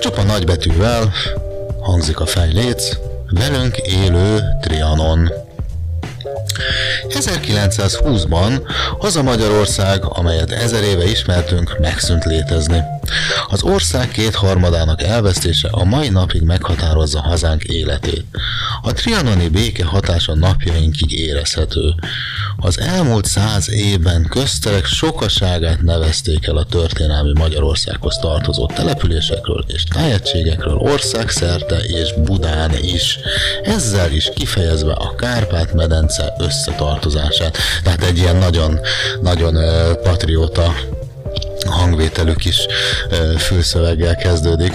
Csupa 0.00 0.22
nagybetűvel 0.22 1.12
hangzik 1.80 2.20
a 2.20 2.26
fejléc, 2.26 2.96
velünk 3.30 3.76
élő 3.76 4.40
Trianon. 4.60 5.32
1920-ban 7.08 8.60
az 8.98 9.16
a 9.16 9.22
Magyarország, 9.22 10.04
amelyet 10.04 10.50
ezer 10.50 10.82
éve 10.82 11.04
ismertünk, 11.04 11.76
megszűnt 11.78 12.24
létezni. 12.24 12.82
Az 13.48 13.62
ország 13.62 14.08
kétharmadának 14.08 15.02
elvesztése 15.02 15.68
a 15.70 15.84
mai 15.84 16.08
napig 16.08 16.42
meghatározza 16.42 17.20
hazánk 17.20 17.62
életét. 17.62 18.24
A 18.82 18.92
trianoni 18.92 19.48
béke 19.48 19.84
hatása 19.84 20.34
napjainkig 20.34 21.12
érezhető. 21.12 21.94
Az 22.56 22.80
elmúlt 22.80 23.24
száz 23.24 23.70
évben 23.70 24.26
közterek 24.28 24.84
sokaságát 24.84 25.82
nevezték 25.82 26.46
el 26.46 26.56
a 26.56 26.64
történelmi 26.64 27.32
Magyarországhoz 27.38 28.16
tartozó 28.16 28.66
településekről 28.66 29.64
és 29.66 29.84
tájegységekről 29.84 30.74
országszerte 30.74 31.76
és 31.78 32.14
Budán 32.24 32.74
is. 32.82 33.18
Ezzel 33.62 34.12
is 34.12 34.30
kifejezve 34.34 34.92
a 34.92 35.14
Kárpát-medence 35.14 36.34
összetartozását. 36.38 37.56
Tehát 37.82 38.02
egy 38.02 38.18
ilyen 38.18 38.36
nagyon, 38.36 38.80
nagyon 39.22 39.56
patrióta 40.02 40.74
a 41.66 41.70
hangvételük 41.70 42.44
is 42.44 42.66
ö, 43.10 43.32
fülszöveggel 43.38 44.16
kezdődik 44.16 44.72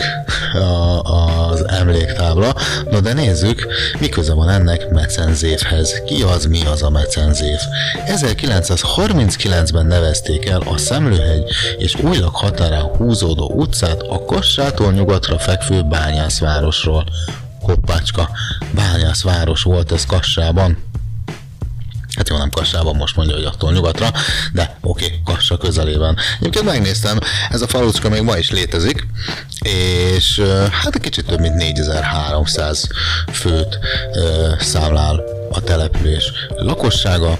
a, 0.53 1.01
az 1.01 1.67
emléktábla. 1.67 2.55
Na 2.89 2.99
de 2.99 3.13
nézzük, 3.13 3.67
mi 3.99 4.09
köze 4.09 4.33
van 4.33 4.49
ennek 4.49 4.89
Mecenzévhez. 4.89 6.01
Ki 6.05 6.21
az, 6.21 6.45
mi 6.45 6.65
az 6.65 6.83
a 6.83 6.89
Mecenzév? 6.89 7.59
1939-ben 8.07 9.85
nevezték 9.85 10.45
el 10.45 10.61
a 10.61 10.77
Szemlőhegy 10.77 11.43
és 11.77 11.95
újlag 11.95 12.35
határán 12.35 12.83
húzódó 12.83 13.51
utcát 13.55 14.01
a 14.01 14.25
Kassától 14.25 14.91
nyugatra 14.91 15.39
fekvő 15.39 15.81
bányászvárosról. 15.81 17.05
Hoppácska, 17.61 18.29
bányászváros 18.71 19.63
volt 19.63 19.91
ez 19.91 20.05
Kassában. 20.05 20.84
Hát 22.15 22.29
jó, 22.29 22.37
nem 22.37 22.49
Kassában, 22.49 22.95
most 22.95 23.15
mondja, 23.15 23.35
hogy 23.35 23.45
attól 23.45 23.71
nyugatra, 23.71 24.11
de 24.53 24.77
oké, 24.81 25.05
okay, 25.05 25.19
Kassa 25.25 25.57
közelében. 25.57 26.17
Egyébként 26.39 26.65
megnéztem, 26.65 27.19
ez 27.49 27.61
a 27.61 27.67
falucska 27.67 28.09
még 28.09 28.21
ma 28.21 28.37
is 28.37 28.51
létezik, 28.51 29.07
és 29.61 30.41
hát 30.71 30.95
egy 30.95 31.01
kicsit 31.01 31.25
több 31.25 31.39
mint 31.39 31.55
4300 31.55 32.87
főt 33.31 33.79
ö, 34.13 34.51
számlál 34.59 35.23
a 35.51 35.61
település 35.61 36.31
lakossága. 36.55 37.39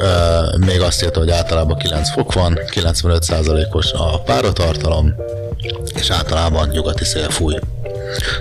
Ö, 0.00 0.40
még 0.58 0.80
azt 0.80 1.02
írta, 1.02 1.18
hogy 1.18 1.30
általában 1.30 1.78
9 1.78 2.10
fok 2.10 2.32
van, 2.32 2.58
95%-os 2.74 3.92
a 3.92 4.20
páratartalom, 4.22 5.14
és 5.94 6.10
általában 6.10 6.68
nyugati 6.68 7.04
szél 7.04 7.30
fúj. 7.30 7.58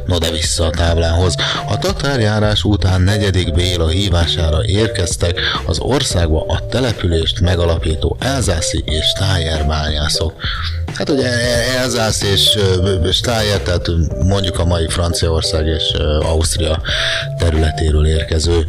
No 0.06 0.18
de 0.18 0.32
vissza 0.32 0.66
a 0.66 0.70
táblához. 0.70 1.36
A 1.70 1.78
tatárjárás 1.78 2.64
után 2.64 3.02
negyedik 3.02 3.54
Béla 3.54 3.88
hívására 3.88 4.66
érkeztek 4.66 5.40
az 5.66 5.80
országba 5.80 6.46
a 6.48 6.68
települést 6.68 7.40
megalapító 7.40 8.18
elzászi 8.20 8.84
és 8.86 9.12
tájerbányászok. 9.12 10.34
Hát 10.94 11.10
ugye 11.10 11.30
Elzász 11.78 12.22
és 12.22 12.58
Stájer, 13.12 13.60
tehát 13.60 13.88
mondjuk 14.24 14.60
a 14.60 14.66
mai 14.66 14.88
Franciaország 14.88 15.68
és 15.68 15.92
Ausztria 16.20 16.82
területéről 17.38 18.08
érkező 18.08 18.66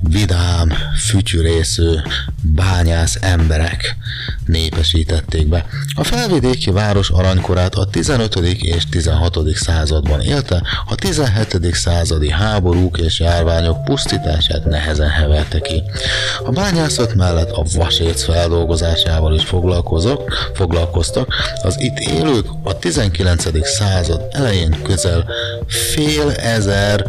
vidám, 0.00 0.72
fütyűrésző, 0.96 2.02
bányász 2.42 3.18
emberek 3.20 3.96
népesítették 4.46 5.48
be. 5.48 5.66
A 5.94 6.04
felvidéki 6.04 6.70
város 6.70 7.10
aranykorát 7.10 7.74
a 7.74 7.84
15. 7.84 8.36
és 8.60 8.88
16. 8.90 9.38
században 9.54 10.20
élte, 10.20 10.62
a 10.86 10.94
17. 10.94 11.74
századi 11.74 12.30
háborúk 12.30 12.98
és 12.98 13.20
járványok 13.20 13.84
pusztítását 13.84 14.64
nehezen 14.64 15.08
heverte 15.08 15.60
ki. 15.60 15.82
A 16.44 16.50
bányászat 16.50 17.14
mellett 17.14 17.50
a 17.50 17.64
vasérc 17.74 18.24
feldolgozásával 18.24 19.34
is 19.34 19.44
foglalkozok, 19.44 20.50
foglalkoztak, 20.54 21.34
az 21.62 21.80
itt 21.80 21.98
élők 21.98 22.46
a 22.62 22.78
19. 22.78 23.66
század 23.66 24.26
elején 24.30 24.82
közel 24.82 25.24
fél 25.66 26.30
ezer 26.30 27.04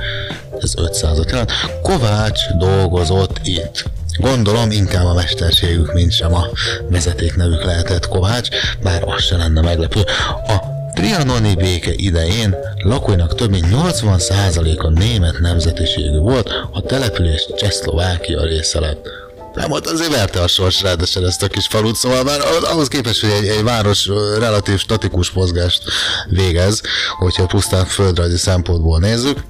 ez 0.62 0.74
500 0.78 1.20
jelent. 1.28 1.52
Kovács 1.82 2.40
dolgozott 2.58 3.40
itt. 3.44 3.84
Gondolom 4.18 4.72
inkább 4.72 5.06
a 5.06 5.14
mesterségük, 5.14 5.94
mint 5.94 6.12
sem 6.12 6.34
a 6.34 6.46
vezeték 6.90 7.36
nevük 7.36 7.64
lehetett 7.64 8.08
Kovács, 8.08 8.48
bár 8.84 9.04
az 9.04 9.24
se 9.24 9.38
lenne 9.38 9.62
meglepő. 9.62 10.00
A 10.48 10.56
trianoni 10.94 11.56
béke 11.56 11.92
idején 11.94 12.56
lakóinak 12.78 13.36
több 13.36 13.50
mint 13.50 13.66
80%-a 13.72 14.90
német 14.90 15.40
nemzetiségű 15.40 16.18
volt, 16.18 16.50
a 16.72 16.82
település 16.82 17.48
Csehszlovákia 17.58 18.44
része 18.44 18.80
lett. 18.80 19.08
Nem, 19.54 19.72
ott 19.72 19.86
azért 19.86 20.16
verte 20.16 20.42
a 20.42 20.48
sors 20.48 20.82
ráadásul 20.82 21.26
ezt 21.26 21.44
a 21.44 21.48
kis 21.48 21.68
falut, 21.68 21.96
szóval 21.96 22.24
már 22.24 22.40
ahhoz 22.64 22.88
képest, 22.88 23.22
hogy 23.22 23.30
egy, 23.30 23.48
egy 23.48 23.64
város 23.64 24.10
relatív 24.40 24.78
statikus 24.78 25.32
mozgást 25.32 25.82
végez, 26.30 26.82
hogyha 27.18 27.46
pusztán 27.46 27.86
földrajzi 27.86 28.38
szempontból 28.38 29.00
nézzük, 29.00 29.44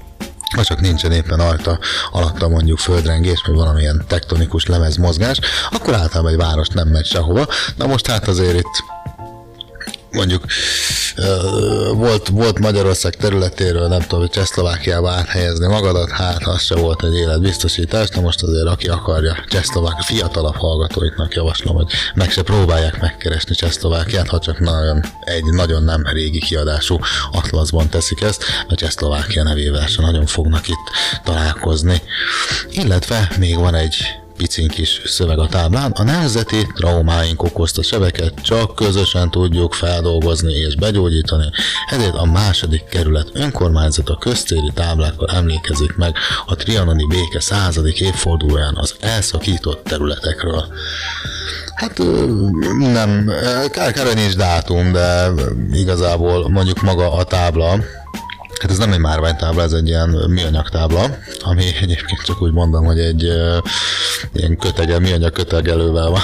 ha 0.55 0.63
csak 0.63 0.79
nincsen 0.79 1.11
éppen 1.11 1.39
alta, 1.39 1.79
alatta 2.11 2.47
mondjuk 2.47 2.77
földrengés, 2.77 3.43
vagy 3.45 3.55
valamilyen 3.55 4.03
tektonikus 4.07 4.65
lemezmozgás, 4.65 5.39
akkor 5.69 5.93
általában 5.93 6.31
egy 6.31 6.37
város 6.37 6.67
nem 6.67 6.87
megy 6.87 7.05
sehova. 7.05 7.47
Na 7.75 7.87
most 7.87 8.07
hát 8.07 8.27
azért 8.27 8.59
itt 8.59 8.83
mondjuk 10.17 10.43
volt, 11.93 12.27
volt 12.27 12.59
Magyarország 12.59 13.15
területéről, 13.15 13.88
nem 13.88 14.01
tudom, 14.01 14.19
hogy 14.19 14.29
Csehszlovákiába 14.29 15.09
áthelyezni 15.09 15.67
magadat, 15.67 16.09
hát 16.09 16.47
az 16.47 16.62
se 16.62 16.75
volt 16.75 17.03
egy 17.03 17.15
életbiztosítás, 17.15 18.09
de 18.09 18.19
most 18.19 18.43
azért 18.43 18.67
aki 18.67 18.88
akarja 18.88 19.43
Csehszlovák 19.50 20.01
fiatalabb 20.01 20.55
hallgatóiknak 20.55 21.33
javaslom, 21.33 21.75
hogy 21.75 21.91
meg 22.15 22.31
se 22.31 22.41
próbálják 22.41 23.01
megkeresni 23.01 23.55
Csehszlovákiát, 23.55 24.27
ha 24.27 24.39
csak 24.39 24.59
nagyon, 24.59 25.03
egy 25.19 25.43
nagyon 25.43 25.83
nem 25.83 26.03
régi 26.05 26.39
kiadású 26.39 27.00
atlaszban 27.31 27.89
teszik 27.89 28.21
ezt, 28.21 28.43
a 28.67 28.75
Csehszlovákia 28.75 29.43
nevével 29.43 29.88
se 29.88 30.01
nagyon 30.01 30.25
fognak 30.25 30.67
itt 30.67 30.88
találkozni. 31.24 32.01
Illetve 32.71 33.31
még 33.39 33.57
van 33.57 33.75
egy 33.75 33.95
picin 34.38 34.67
kis 34.67 35.01
szöveg 35.06 35.39
a 35.39 35.48
táblán, 35.48 35.91
a 35.91 36.03
nemzeti 36.03 36.67
traumáink 36.75 37.44
okozta 37.44 37.84
sebeket 37.84 38.34
csak 38.41 38.75
közösen 38.75 39.32
tudjuk 39.32 39.74
feldolgozni 39.74 40.53
és 40.53 40.75
begyógyítani, 40.75 41.50
ezért 41.89 42.15
a 42.15 42.26
második 42.26 42.84
kerület 42.84 43.30
önkormányzata 43.34 44.17
köztéri 44.17 44.71
táblákkal 44.73 45.30
emlékezik 45.30 45.95
meg 45.95 46.15
a 46.45 46.56
trianoni 46.56 47.06
béke 47.06 47.39
századik 47.39 48.02
évfordulóján 48.02 48.76
az 48.76 48.95
elszakított 49.00 49.84
területekről. 49.84 50.65
Hát 51.76 51.97
nem, 52.78 53.32
kár, 53.71 53.91
kár, 53.91 54.13
nincs 54.15 54.36
dátum, 54.36 54.91
de 54.91 55.32
igazából 55.71 56.50
mondjuk 56.50 56.82
maga 56.82 57.13
a 57.13 57.23
tábla, 57.23 57.80
Hát 58.62 58.72
ez 58.72 58.78
nem 58.78 58.91
egy 58.91 59.00
márványtábla, 59.00 59.62
ez 59.62 59.72
egy 59.72 59.88
ilyen 59.88 60.10
műanyag 60.10 60.70
tábla, 60.70 61.17
ami 61.39 61.63
egyébként 61.82 62.22
csak 62.24 62.41
úgy 62.41 62.52
mondom, 62.52 62.86
hogy 62.86 63.00
egy 63.00 63.24
ilyen 64.34 64.58
kötege, 64.60 65.00
műanyag 65.00 65.32
kötegelővel 65.32 66.10
van 66.10 66.22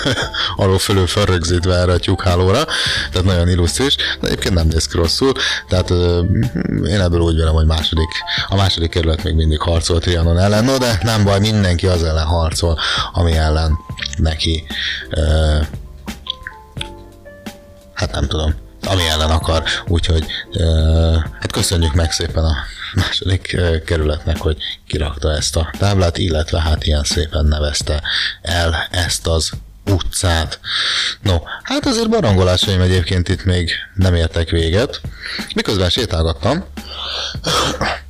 arról 0.56 0.78
fölül 0.78 1.06
felrögzítve 1.06 1.74
erre 1.74 1.92
a 1.92 1.98
tyúkhálóra, 1.98 2.64
tehát 3.10 3.26
nagyon 3.26 3.48
illusztris, 3.48 3.96
de 3.96 4.26
egyébként 4.26 4.54
nem 4.54 4.66
néz 4.66 4.86
ki 4.86 4.96
rosszul, 4.96 5.32
tehát 5.68 5.90
uh, 5.90 6.26
én 6.86 7.00
ebből 7.00 7.20
úgy 7.20 7.34
vélem, 7.34 7.54
hogy 7.54 7.66
második, 7.66 8.08
a 8.48 8.56
második 8.56 8.90
kerület 8.90 9.22
még 9.22 9.34
mindig 9.34 9.60
harcolt 9.60 10.02
Trianon 10.02 10.38
ellen, 10.38 10.64
no 10.64 10.78
de 10.78 10.98
nem 11.02 11.24
baj, 11.24 11.38
mindenki 11.38 11.86
az 11.86 12.02
ellen 12.02 12.26
harcol, 12.26 12.78
ami 13.12 13.32
ellen 13.32 13.78
neki 14.16 14.66
hát 17.98 18.12
nem 18.12 18.26
tudom, 18.26 18.54
ami 18.84 19.06
ellen 19.06 19.30
akar, 19.30 19.62
úgyhogy 19.86 20.24
hát 21.40 21.52
köszönjük 21.52 21.94
meg 21.94 22.12
szépen 22.12 22.44
a 22.44 22.56
második 22.94 23.56
kerületnek, 23.84 24.38
hogy 24.38 24.56
kirakta 24.86 25.32
ezt 25.32 25.56
a 25.56 25.70
táblát, 25.78 26.18
illetve 26.18 26.60
hát 26.60 26.86
ilyen 26.86 27.04
szépen 27.04 27.44
nevezte 27.44 28.02
el 28.42 28.86
ezt 28.90 29.26
az 29.26 29.50
utcát. 29.90 30.60
No, 31.22 31.36
hát 31.62 31.86
azért 31.86 32.08
barangolásaim 32.08 32.80
egyébként 32.80 33.28
itt 33.28 33.44
még 33.44 33.70
nem 33.94 34.14
értek 34.14 34.50
véget. 34.50 35.00
Miközben 35.54 35.90
sétálgattam, 35.90 36.64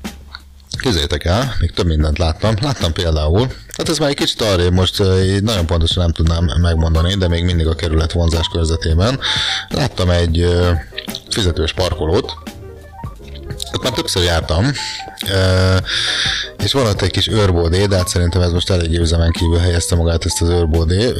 Képzeljétek 0.78 1.24
el, 1.24 1.54
még 1.60 1.72
több 1.72 1.86
mindent 1.86 2.18
láttam. 2.18 2.54
Láttam 2.60 2.92
például, 2.92 3.52
hát 3.78 3.88
ez 3.88 3.98
már 3.98 4.08
egy 4.08 4.16
kicsit 4.16 4.42
arrébb, 4.42 4.72
most 4.72 4.98
nagyon 5.40 5.66
pontosan 5.66 6.02
nem 6.02 6.12
tudnám 6.12 6.50
megmondani, 6.60 7.14
de 7.14 7.28
még 7.28 7.44
mindig 7.44 7.66
a 7.66 7.74
kerület 7.74 8.12
vonzás 8.12 8.48
körzetében. 8.52 9.20
Láttam 9.68 10.10
egy 10.10 10.46
fizetős 11.30 11.72
parkolót, 11.72 12.32
ott 13.72 13.82
már 13.82 13.92
többször 13.92 14.22
jártam, 14.22 14.72
és 16.64 16.72
van 16.72 16.86
ott 16.86 17.02
egy 17.02 17.10
kis 17.10 17.28
őrbódé, 17.28 17.86
de 17.86 17.96
hát 17.96 18.08
szerintem 18.08 18.40
ez 18.40 18.52
most 18.52 18.70
elég 18.70 18.98
üzemen 18.98 19.30
kívül 19.30 19.58
helyezte 19.58 19.94
magát 19.94 20.24
ezt 20.24 20.42
az 20.42 20.48
őrbódé. 20.48 21.12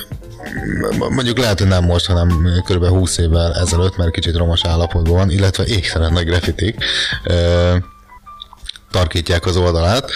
Mondjuk 0.98 1.38
lehet, 1.38 1.58
hogy 1.58 1.68
nem 1.68 1.84
most, 1.84 2.06
hanem 2.06 2.48
kb. 2.68 2.86
20 2.86 3.18
évvel 3.18 3.54
ezelőtt, 3.54 3.96
mert 3.96 4.10
kicsit 4.10 4.36
romos 4.36 4.64
állapotban 4.64 5.14
van, 5.14 5.30
illetve 5.30 5.64
égtelen 5.64 6.12
nagy 6.12 6.26
grafitik. 6.26 6.84
Tarkítják 8.90 9.46
az 9.46 9.57
oldalát. 9.57 10.11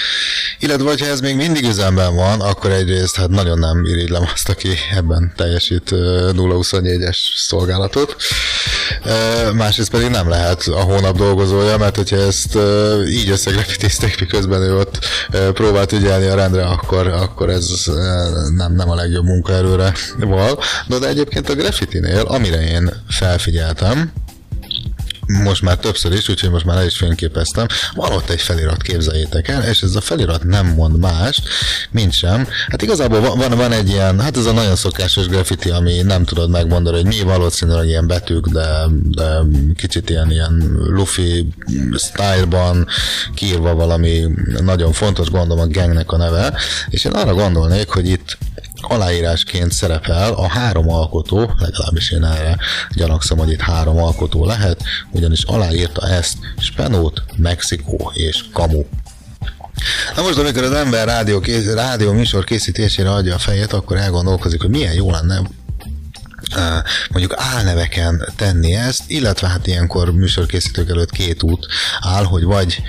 Illetve, 0.59 0.89
hogyha 0.89 1.07
ez 1.07 1.21
még 1.21 1.37
mindig 1.37 1.65
üzemben 1.65 2.15
van, 2.15 2.41
akkor 2.41 2.71
egyrészt 2.71 3.17
hát 3.17 3.29
nagyon 3.29 3.59
nem 3.59 3.85
irigylem 3.85 4.29
azt, 4.33 4.49
aki 4.49 4.69
ebben 4.95 5.33
teljesít 5.37 5.91
0-24-es 5.93 7.17
szolgálatot. 7.37 8.17
Másrészt 9.55 9.91
pedig 9.91 10.09
nem 10.09 10.29
lehet 10.29 10.63
a 10.63 10.81
hónap 10.81 11.17
dolgozója, 11.17 11.77
mert 11.77 11.97
hogyha 11.97 12.17
ezt 12.17 12.59
így 13.09 13.31
összegrafitizték, 13.31 14.21
miközben 14.21 14.63
ő 14.63 14.77
ott 14.77 14.99
próbált 15.53 15.93
ügyelni 15.93 16.27
a 16.27 16.35
rendre, 16.35 16.65
akkor, 16.65 17.07
akkor 17.07 17.51
ez 17.51 17.69
nem, 18.57 18.75
nem 18.75 18.91
a 18.91 18.95
legjobb 18.95 19.25
munkaerőre 19.25 19.93
val. 20.19 20.59
No, 20.87 20.99
de 20.99 21.09
egyébként 21.09 21.49
a 21.49 21.55
graffitinél, 21.55 22.21
amire 22.21 22.63
én 22.63 23.03
felfigyeltem, 23.09 24.13
most 25.43 25.63
már 25.63 25.77
többször 25.77 26.13
is, 26.13 26.29
úgyhogy 26.29 26.51
most 26.51 26.65
már 26.65 26.77
el 26.77 26.87
is 26.87 26.97
fényképeztem. 26.97 27.67
Van 27.95 28.13
ott 28.13 28.31
egy 28.31 28.41
felirat, 28.41 28.83
képzeljétek 28.83 29.49
el, 29.49 29.63
és 29.63 29.81
ez 29.81 29.95
a 29.95 30.01
felirat 30.01 30.45
nem 30.45 30.67
mond 30.67 30.99
más, 30.99 31.43
mint 31.91 32.13
sem. 32.13 32.49
Hát 32.69 32.83
igazából 32.83 33.21
van, 33.21 33.39
van, 33.39 33.57
van 33.57 33.73
egy 33.73 33.89
ilyen, 33.89 34.21
hát 34.21 34.37
ez 34.37 34.47
a 34.47 34.53
nagyon 34.53 34.77
szokásos 34.77 35.27
graffiti, 35.27 35.71
ami 35.71 36.03
nem 36.03 36.25
tudod 36.25 36.51
megmondani, 36.51 36.97
hogy 36.97 37.07
mi 37.07 37.21
valószínűleg 37.21 37.87
ilyen 37.87 38.07
betűk, 38.07 38.47
de, 38.47 38.67
de 39.05 39.39
kicsit 39.77 40.11
ilyen, 40.11 40.31
ilyen 40.31 40.77
lufi 40.89 41.49
style-ban 41.97 42.87
kiírva 43.35 43.75
valami 43.75 44.27
nagyon 44.61 44.93
fontos, 44.93 45.31
gondolom 45.31 45.65
a 45.65 45.73
gangnek 45.73 46.13
a 46.13 46.17
neve, 46.17 46.55
és 46.89 47.05
én 47.05 47.13
arra 47.13 47.35
gondolnék, 47.35 47.89
hogy 47.89 48.09
itt 48.09 48.39
aláírásként 48.93 49.73
szerepel 49.73 50.33
a 50.33 50.49
három 50.49 50.91
alkotó, 50.91 51.39
legalábbis 51.59 52.11
én 52.11 52.25
erre 52.25 52.57
gyanakszom, 52.95 53.39
hogy 53.39 53.51
itt 53.51 53.61
három 53.61 53.99
alkotó 53.99 54.45
lehet, 54.45 54.83
ugyanis 55.11 55.43
aláírta 55.43 56.09
ezt 56.09 56.37
Spenót, 56.59 57.23
Mexikó 57.37 58.13
és 58.15 58.45
Kamu. 58.53 58.85
Na 60.17 60.23
most, 60.23 60.39
amikor 60.39 60.63
az 60.63 60.73
ember 60.73 61.07
rádió, 61.07 61.41
kész, 61.41 61.73
rádió 61.75 62.13
műsor 62.13 62.45
készítésére 62.45 63.11
adja 63.11 63.35
a 63.35 63.39
fejét, 63.39 63.73
akkor 63.73 63.97
elgondolkozik, 63.97 64.61
hogy 64.61 64.71
milyen 64.71 64.95
jó 64.95 65.11
lenne 65.11 65.43
mondjuk 67.11 67.35
álneveken 67.37 68.29
tenni 68.37 68.75
ezt, 68.75 69.03
illetve 69.07 69.49
hát 69.49 69.67
ilyenkor 69.67 70.13
műsorkészítők 70.13 70.91
előtt 70.91 71.11
két 71.11 71.43
út 71.43 71.67
áll, 72.01 72.25
hogy 72.25 72.43
vagy 72.43 72.83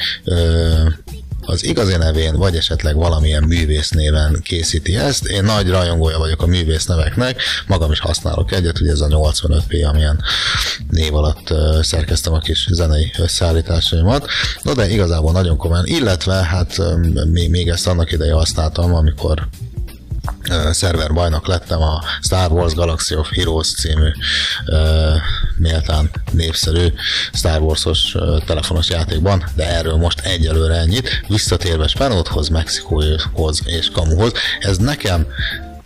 az 1.45 1.63
igazi 1.65 1.95
nevén, 1.95 2.36
vagy 2.36 2.56
esetleg 2.56 2.95
valamilyen 2.95 3.43
művész 3.43 3.89
néven 3.89 4.39
készíti 4.43 4.95
ezt. 4.95 5.25
Én 5.25 5.43
nagy 5.43 5.69
rajongója 5.69 6.17
vagyok 6.17 6.41
a 6.41 6.45
művész 6.45 6.86
neveknek, 6.86 7.41
magam 7.67 7.91
is 7.91 7.99
használok 7.99 8.51
egyet, 8.51 8.79
ugye 8.79 8.91
ez 8.91 8.99
a 8.99 9.08
85p, 9.08 9.88
amilyen 9.89 10.23
név 10.89 11.15
alatt 11.15 11.53
szerkeztem 11.82 12.34
a 12.34 12.39
kis 12.39 12.67
zenei 12.71 13.12
összeállításaimat. 13.17 14.27
No, 14.62 14.73
de 14.73 14.89
igazából 14.89 15.32
nagyon 15.32 15.58
komolyan, 15.58 15.86
illetve 15.86 16.34
hát 16.34 16.82
még 17.32 17.67
ezt 17.67 17.88
annak 17.88 18.12
ideje 18.12 18.34
használtam, 18.34 18.93
amikor 18.93 19.47
szerver 20.71 21.13
bajnok 21.13 21.47
lettem 21.47 21.81
a 21.81 22.03
Star 22.21 22.51
Wars 22.51 22.73
Galaxy 22.73 23.15
of 23.15 23.29
Heroes 23.31 23.73
című 23.73 24.09
méltán 25.57 26.09
népszerű 26.31 26.88
Star 27.33 27.62
Wars-os 27.62 28.15
telefonos 28.45 28.89
játékban, 28.89 29.43
de 29.55 29.67
erről 29.67 29.95
most 29.95 30.19
egyelőre 30.19 30.75
ennyit. 30.75 31.09
Visszatérve 31.27 31.88
Spenóthoz, 31.88 32.49
Mexikóhoz 32.49 33.62
és 33.65 33.89
Kamuhoz, 33.89 34.31
ez 34.59 34.77
nekem 34.77 35.27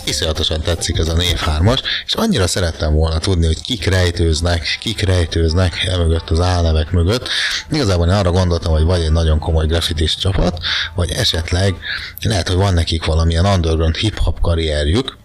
iszonyatosan 0.07 0.61
tetszik 0.61 0.97
ez 0.97 1.07
a 1.07 1.13
névhármas, 1.13 1.81
és 2.05 2.13
annyira 2.13 2.47
szerettem 2.47 2.93
volna 2.93 3.17
tudni, 3.17 3.45
hogy 3.45 3.61
kik 3.61 3.85
rejtőznek, 3.85 4.77
kik 4.79 5.01
rejtőznek 5.01 5.83
e 5.83 5.97
mögött 5.97 6.29
az 6.29 6.39
álnevek 6.39 6.91
mögött. 6.91 7.29
Igazából 7.71 8.07
én 8.07 8.13
arra 8.13 8.31
gondoltam, 8.31 8.71
hogy 8.71 8.83
vagy 8.83 9.01
egy 9.01 9.11
nagyon 9.11 9.39
komoly 9.39 9.65
graffitis 9.65 10.15
csapat, 10.15 10.59
vagy 10.95 11.11
esetleg 11.11 11.75
lehet, 12.21 12.47
hogy 12.47 12.57
van 12.57 12.73
nekik 12.73 13.05
valamilyen 13.05 13.45
underground 13.45 13.95
hip-hop 13.95 14.39
karrierjük, 14.41 15.17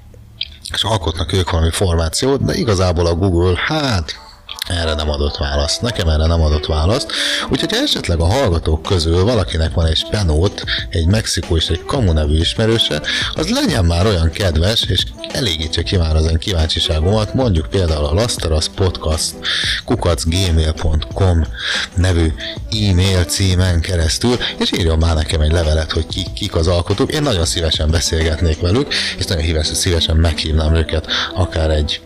és 0.75 0.83
alkotnak 0.83 1.33
ők 1.33 1.51
valami 1.51 1.71
formációt, 1.71 2.45
de 2.45 2.55
igazából 2.55 3.07
a 3.07 3.15
Google, 3.15 3.55
hát 3.67 4.32
erre 4.69 4.95
nem 4.95 5.11
adott 5.11 5.37
választ. 5.37 5.83
Nekem 5.83 6.09
erre 6.09 6.27
nem 6.27 6.43
adott 6.43 6.67
választ. 6.67 7.13
Úgyhogy 7.49 7.73
esetleg 7.73 8.21
a 8.21 8.25
hallgatók 8.25 8.83
közül 8.83 9.25
valakinek 9.25 9.75
van 9.75 9.87
egy 9.87 9.97
spenót, 9.97 10.65
egy 10.91 11.07
Mexikó 11.07 11.57
és 11.57 11.69
egy 11.69 11.85
Kamu 11.85 12.13
nevű 12.13 12.37
ismerőse, 12.37 13.03
az 13.35 13.49
legyen 13.49 13.85
már 13.85 14.07
olyan 14.07 14.31
kedves, 14.31 14.83
és 14.83 15.05
elégítse 15.33 15.83
ki 15.83 15.97
már 15.97 16.17
az 16.17 16.27
én 16.31 16.39
kíváncsiságomat, 16.39 17.35
mondjuk 17.35 17.67
például 17.67 18.05
a 18.05 18.15
Lasteras 18.15 18.69
Podcast 18.69 19.35
kukacgmail.com 19.85 21.45
nevű 21.95 22.33
e-mail 22.71 23.25
címen 23.25 23.81
keresztül, 23.81 24.37
és 24.59 24.73
írjon 24.79 24.99
már 24.99 25.15
nekem 25.15 25.41
egy 25.41 25.53
levelet, 25.53 25.93
hogy 25.93 26.07
ki, 26.07 26.27
kik 26.35 26.55
az 26.55 26.67
alkotók. 26.67 27.13
Én 27.13 27.23
nagyon 27.23 27.45
szívesen 27.45 27.91
beszélgetnék 27.91 28.61
velük, 28.61 28.95
és 29.19 29.25
nagyon 29.25 29.63
szívesen 29.63 30.17
meghívnám 30.17 30.75
őket 30.75 31.07
akár 31.35 31.71
egy 31.71 32.01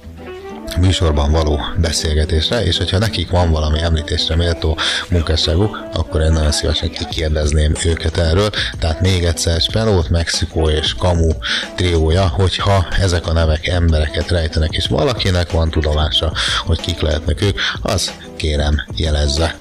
műsorban 0.81 1.33
való 1.33 1.61
beszélgetésre, 1.77 2.65
és 2.65 2.77
hogyha 2.77 2.99
nekik 2.99 3.31
van 3.31 3.51
valami 3.51 3.81
említésre 3.83 4.37
méltó 4.37 4.79
munkásságuk, 5.09 5.85
akkor 5.93 6.21
én 6.21 6.33
nagyon 6.33 6.53
szívesen 6.53 6.91
kikérdezném 6.91 7.73
őket 7.85 8.17
erről. 8.17 8.51
Tehát 8.79 9.01
még 9.01 9.25
egyszer 9.25 9.61
Spelót, 9.61 10.09
Mexikó 10.09 10.69
és 10.69 10.95
Kamu 10.95 11.31
triója, 11.75 12.29
hogyha 12.29 12.87
ezek 13.01 13.27
a 13.27 13.33
nevek 13.33 13.67
embereket 13.67 14.31
rejtenek, 14.31 14.73
és 14.73 14.87
valakinek 14.87 15.51
van 15.51 15.71
tudomása, 15.71 16.33
hogy 16.67 16.81
kik 16.81 17.01
lehetnek 17.01 17.43
ők, 17.43 17.59
az 17.83 18.13
kérem 18.37 18.85
jelezze. 18.97 19.55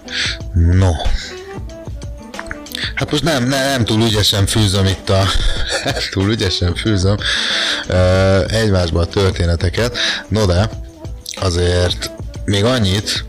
No, 0.54 0.92
Hát 2.96 3.12
most 3.12 3.24
nem, 3.24 3.48
nem, 3.48 3.68
nem 3.68 3.86
túl 3.86 4.02
ügyesen 4.02 4.46
fűzöm 4.46 4.86
itt 4.86 5.10
a... 5.10 5.24
túl 6.12 6.30
ügyesen 6.32 6.76
fűzöm 6.76 7.18
uh, 7.88 8.54
egymásba 8.54 9.00
a 9.00 9.06
történeteket, 9.06 9.98
no 10.28 10.46
de 10.46 10.70
azért 11.36 12.12
még 12.46 12.64
annyit 12.64 13.26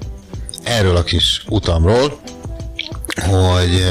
erről 0.63 0.97
a 0.97 1.05
kis 1.05 1.45
utamról, 1.49 2.21
hogy 3.15 3.85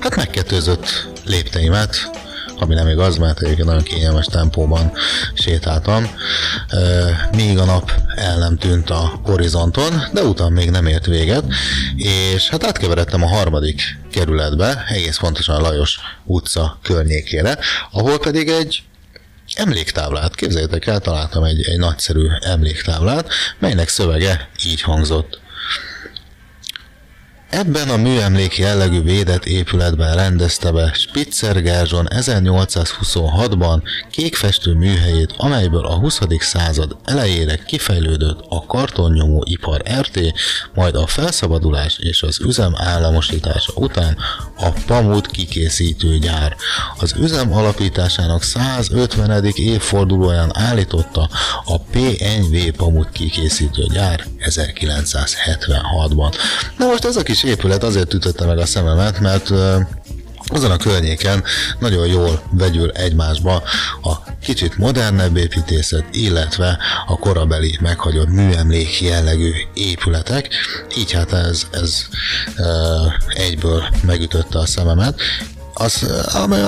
hát 0.00 0.16
megkettőzött 0.16 1.08
lépteimet, 1.24 2.10
ami 2.58 2.74
nem 2.74 2.88
igaz, 2.88 3.16
mert 3.16 3.40
egyébként 3.40 3.66
nagyon 3.66 3.82
kényelmes 3.82 4.26
tempóban 4.26 4.92
sétáltam, 5.34 6.10
míg 7.36 7.58
a 7.58 7.64
nap 7.64 7.92
el 8.16 8.38
nem 8.38 8.56
tűnt 8.56 8.90
a 8.90 9.20
horizonton, 9.22 10.02
de 10.12 10.22
utam 10.22 10.52
még 10.52 10.70
nem 10.70 10.86
ért 10.86 11.06
véget, 11.06 11.44
és 11.96 12.48
hát 12.48 12.64
átkeveredtem 12.64 13.22
a 13.22 13.28
harmadik 13.28 13.82
kerületbe, 14.12 14.84
egész 14.88 15.16
pontosan 15.16 15.60
Lajos 15.60 15.98
utca 16.24 16.78
környékére, 16.82 17.58
ahol 17.90 18.18
pedig 18.18 18.48
egy 18.48 18.82
emléktáblát, 19.54 20.34
képzeljétek 20.34 20.86
el, 20.86 21.00
találtam 21.00 21.44
egy, 21.44 21.62
egy 21.68 21.78
nagyszerű 21.78 22.26
emléktáblát, 22.40 23.28
melynek 23.58 23.88
szövege 23.88 24.48
így 24.66 24.80
hangzott. 24.80 25.40
Ebben 27.52 27.88
a 27.88 27.96
műemlék 27.96 28.58
jellegű 28.58 29.02
védett 29.02 29.44
épületben 29.44 30.14
rendezte 30.14 30.70
be 30.70 30.92
Spitzer 30.94 31.62
Gerzson 31.62 32.08
1826-ban 32.10 33.82
kékfestő 34.10 34.74
műhelyét, 34.74 35.34
amelyből 35.36 35.86
a 35.86 35.94
20. 35.94 36.20
század 36.38 36.96
elejére 37.04 37.56
kifejlődött 37.56 38.44
a 38.48 38.66
kartonnyomó 38.66 39.44
ipar 39.46 39.82
RT, 40.00 40.20
majd 40.74 40.94
a 40.94 41.06
felszabadulás 41.06 41.98
és 41.98 42.22
az 42.22 42.40
üzem 42.40 42.72
államosítása 42.76 43.72
után 43.74 44.16
a 44.56 44.68
pamut 44.86 45.26
kikészítő 45.26 46.18
gyár. 46.18 46.56
Az 46.98 47.14
üzem 47.18 47.52
alapításának 47.52 48.42
150. 48.42 49.44
évfordulóján 49.54 50.50
állította 50.56 51.28
a 51.64 51.78
PNV 51.78 52.56
pamut 52.76 53.10
kikészítő 53.10 53.86
gyár 53.92 54.24
1976-ban. 54.40 56.34
Na 56.78 56.86
most 56.86 57.04
ez 57.04 57.16
a 57.16 57.22
kis 57.22 57.41
épület 57.42 57.82
azért 57.82 58.14
ütötte 58.14 58.46
meg 58.46 58.58
a 58.58 58.66
szememet, 58.66 59.20
mert 59.20 59.50
azon 60.46 60.70
a 60.70 60.76
környéken 60.76 61.44
nagyon 61.78 62.06
jól 62.06 62.42
vegyül 62.50 62.90
egymásba 62.90 63.62
a 64.02 64.12
kicsit 64.42 64.78
modernebb 64.78 65.36
építészet, 65.36 66.04
illetve 66.10 66.78
a 67.06 67.18
korabeli 67.18 67.78
meghagyott 67.80 68.28
műemlék 68.28 69.00
jellegű 69.00 69.52
épületek, 69.74 70.48
így 70.96 71.12
hát 71.12 71.32
ez, 71.32 71.66
ez 71.70 72.06
egyből 73.28 73.84
megütötte 74.02 74.58
a 74.58 74.66
szememet, 74.66 75.20
az, 75.74 76.06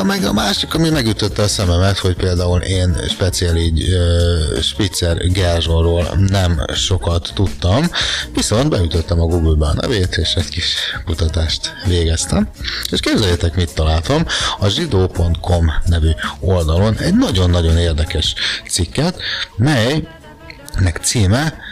meg 0.06 0.24
a 0.24 0.32
másik, 0.32 0.74
ami 0.74 0.88
megütötte 0.88 1.42
a 1.42 1.48
szememet, 1.48 1.98
hogy 1.98 2.16
például 2.16 2.60
én 2.60 2.96
speciál 3.08 3.56
így 3.56 3.82
uh, 3.82 4.60
Spitzer 4.60 5.16
Gerzsonról 5.16 6.08
nem 6.28 6.64
sokat 6.74 7.30
tudtam, 7.34 7.90
viszont 8.34 8.68
beütöttem 8.68 9.20
a 9.20 9.26
Google-be 9.26 9.66
a 9.66 9.74
nevét, 9.74 10.16
és 10.16 10.34
egy 10.34 10.48
kis 10.48 10.74
kutatást 11.04 11.72
végeztem. 11.86 12.48
És 12.90 13.00
képzeljétek, 13.00 13.56
mit 13.56 13.74
találtam. 13.74 14.26
A 14.58 14.68
zsidó.com 14.68 15.72
nevű 15.86 16.10
oldalon 16.40 16.96
egy 16.98 17.14
nagyon-nagyon 17.14 17.78
érdekes 17.78 18.34
cikket, 18.68 19.20
melynek 19.56 20.98
címe 21.02 21.63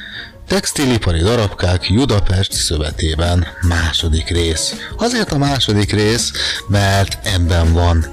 Textilipari 0.53 1.19
darabkák 1.19 1.89
Judapest 1.89 2.53
szövetében 2.53 3.47
második 3.69 4.29
rész. 4.29 4.75
Azért 4.97 5.33
a 5.33 5.39
második 5.39 5.93
rész, 5.93 6.33
mert 6.69 7.27
ebben 7.27 7.73
van 7.73 8.07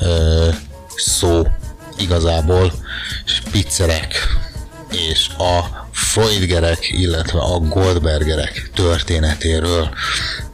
ö, 0.00 0.48
szó 0.96 1.46
igazából 1.98 2.72
spitzerek 3.24 4.14
és 4.90 5.28
a 5.38 5.86
Freudgerek, 5.92 6.90
illetve 6.90 7.40
a 7.40 7.58
Goldbergerek 7.58 8.70
történetéről. 8.74 9.88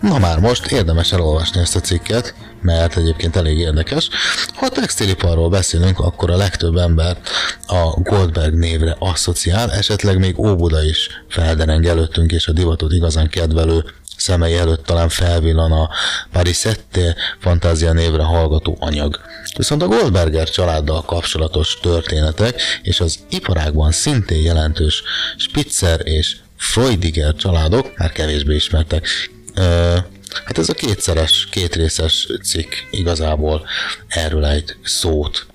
Na 0.01 0.19
már 0.19 0.39
most 0.39 0.67
érdemes 0.67 1.13
elolvasni 1.13 1.61
ezt 1.61 1.77
a 1.77 1.81
cikket, 1.81 2.35
mert 2.63 2.97
egyébként 2.97 3.37
elég 3.37 3.59
érdekes. 3.59 4.09
Ha 4.55 4.67
a 4.67 4.69
textiliparról 4.69 5.49
beszélünk, 5.49 5.99
akkor 5.99 6.31
a 6.31 6.37
legtöbb 6.37 6.77
ember 6.77 7.17
a 7.67 8.01
Goldberg 8.01 8.55
névre 8.55 8.97
asszociál, 8.99 9.73
esetleg 9.73 10.19
még 10.19 10.39
Óbuda 10.39 10.83
is 10.85 11.09
feldereng 11.29 11.87
előttünk, 11.87 12.33
és 12.33 12.47
a 12.47 12.53
divatot 12.53 12.93
igazán 12.93 13.29
kedvelő 13.29 13.85
szemei 14.23 14.57
előtt 14.57 14.85
talán 14.85 15.09
felvillan 15.09 15.73
a 15.73 15.89
Parisette 16.33 17.17
fantázia 17.41 17.93
névre 17.93 18.23
hallgató 18.23 18.77
anyag. 18.81 19.21
Viszont 19.57 19.83
a 19.83 19.87
Goldberger 19.87 20.51
családdal 20.51 21.03
kapcsolatos 21.03 21.79
történetek 21.83 22.61
és 22.83 23.01
az 23.01 23.19
iparágban 23.29 23.91
szintén 23.91 24.43
jelentős 24.43 25.03
Spitzer 25.37 26.01
és 26.05 26.37
Freudiger 26.57 27.35
családok 27.35 27.97
már 27.97 28.13
kevésbé 28.13 28.55
ismertek. 28.55 29.07
Ö, 29.55 29.97
hát 30.45 30.59
ez 30.59 30.69
a 30.69 30.75
kétszeres, 30.75 31.49
kétrészes 31.51 32.29
cikk 32.43 32.73
igazából 32.91 33.67
erről 34.09 34.45
egy 34.45 34.77
szót. 34.85 35.47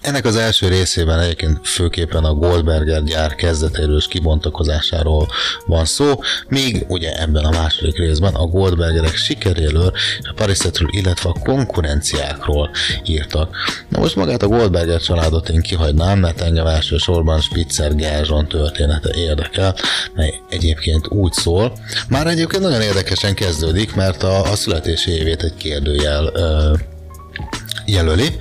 Ennek 0.00 0.24
az 0.24 0.36
első 0.36 0.68
részében 0.68 1.20
egyébként 1.20 1.68
főképpen 1.68 2.24
a 2.24 2.34
Goldberger 2.34 3.02
gyár 3.02 3.34
kezdetéről 3.34 3.96
és 3.96 4.06
kibontakozásáról 4.06 5.28
van 5.66 5.84
szó, 5.84 6.20
míg 6.48 6.84
ugye 6.88 7.20
ebben 7.20 7.44
a 7.44 7.50
második 7.50 7.98
részben 7.98 8.34
a 8.34 8.46
Goldbergerek 8.46 9.14
sikeréről 9.14 9.92
a 10.20 10.32
Parisetről, 10.34 10.88
illetve 10.92 11.28
a 11.28 11.40
konkurenciákról 11.42 12.70
írtak. 13.04 13.56
Na 13.88 13.98
most 13.98 14.16
magát 14.16 14.42
a 14.42 14.48
Goldberger 14.48 15.00
családot 15.00 15.48
én 15.48 15.60
kihagynám, 15.60 16.18
mert 16.18 16.40
engem 16.40 16.66
elsősorban 16.66 17.40
Spitzer 17.40 17.94
Gerzson 17.94 18.48
története 18.48 19.10
érdekel, 19.14 19.74
mely 20.14 20.40
egyébként 20.48 21.08
úgy 21.08 21.32
szól. 21.32 21.72
Már 22.08 22.26
egyébként 22.26 22.62
nagyon 22.62 22.80
érdekesen 22.80 23.34
kezdődik, 23.34 23.94
mert 23.94 24.22
a, 24.22 24.50
a 24.50 24.56
születési 24.56 25.10
évét 25.10 25.42
egy 25.42 25.54
kérdőjel 25.56 26.30
ö, 26.34 26.74
jelöli, 27.86 28.38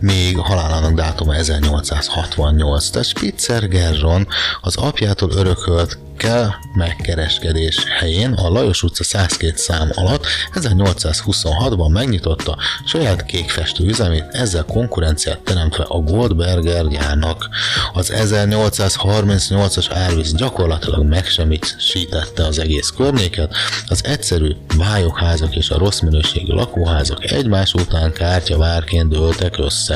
még 0.00 0.38
halálának 0.38 0.94
dátuma 0.94 1.34
1868. 1.34 2.90
Tehát 2.90 3.08
Spitzer 3.08 3.68
Gerzson 3.68 4.26
az 4.60 4.76
apjától 4.76 5.30
örökölt 5.30 5.98
kell 6.20 6.50
megkereskedés 6.74 7.84
helyén 7.98 8.32
a 8.32 8.48
Lajos 8.48 8.82
utca 8.82 9.04
102 9.04 9.56
szám 9.56 9.90
alatt 9.94 10.26
1826-ban 10.54 11.92
megnyitotta 11.92 12.56
saját 12.84 13.24
kékfestő 13.24 13.84
üzemét, 13.84 14.24
ezzel 14.30 14.64
konkurenciát 14.64 15.38
teremtve 15.38 15.84
a 15.88 15.98
Goldberger 15.98 16.86
gyárnak. 16.88 17.48
Az 17.92 18.12
1838-as 18.14 19.86
árvíz 19.90 20.34
gyakorlatilag 20.34 21.04
megsemmisítette 21.04 22.46
az 22.46 22.58
egész 22.58 22.92
környéket, 22.96 23.54
az 23.88 24.04
egyszerű 24.04 24.50
vályokházak 24.76 25.56
és 25.56 25.70
a 25.70 25.78
rossz 25.78 26.00
minőségű 26.00 26.52
lakóházak 26.52 27.30
egymás 27.30 27.74
után 27.74 28.12
kártyavárként 28.12 29.08
dőltek 29.08 29.58
össze. 29.58 29.89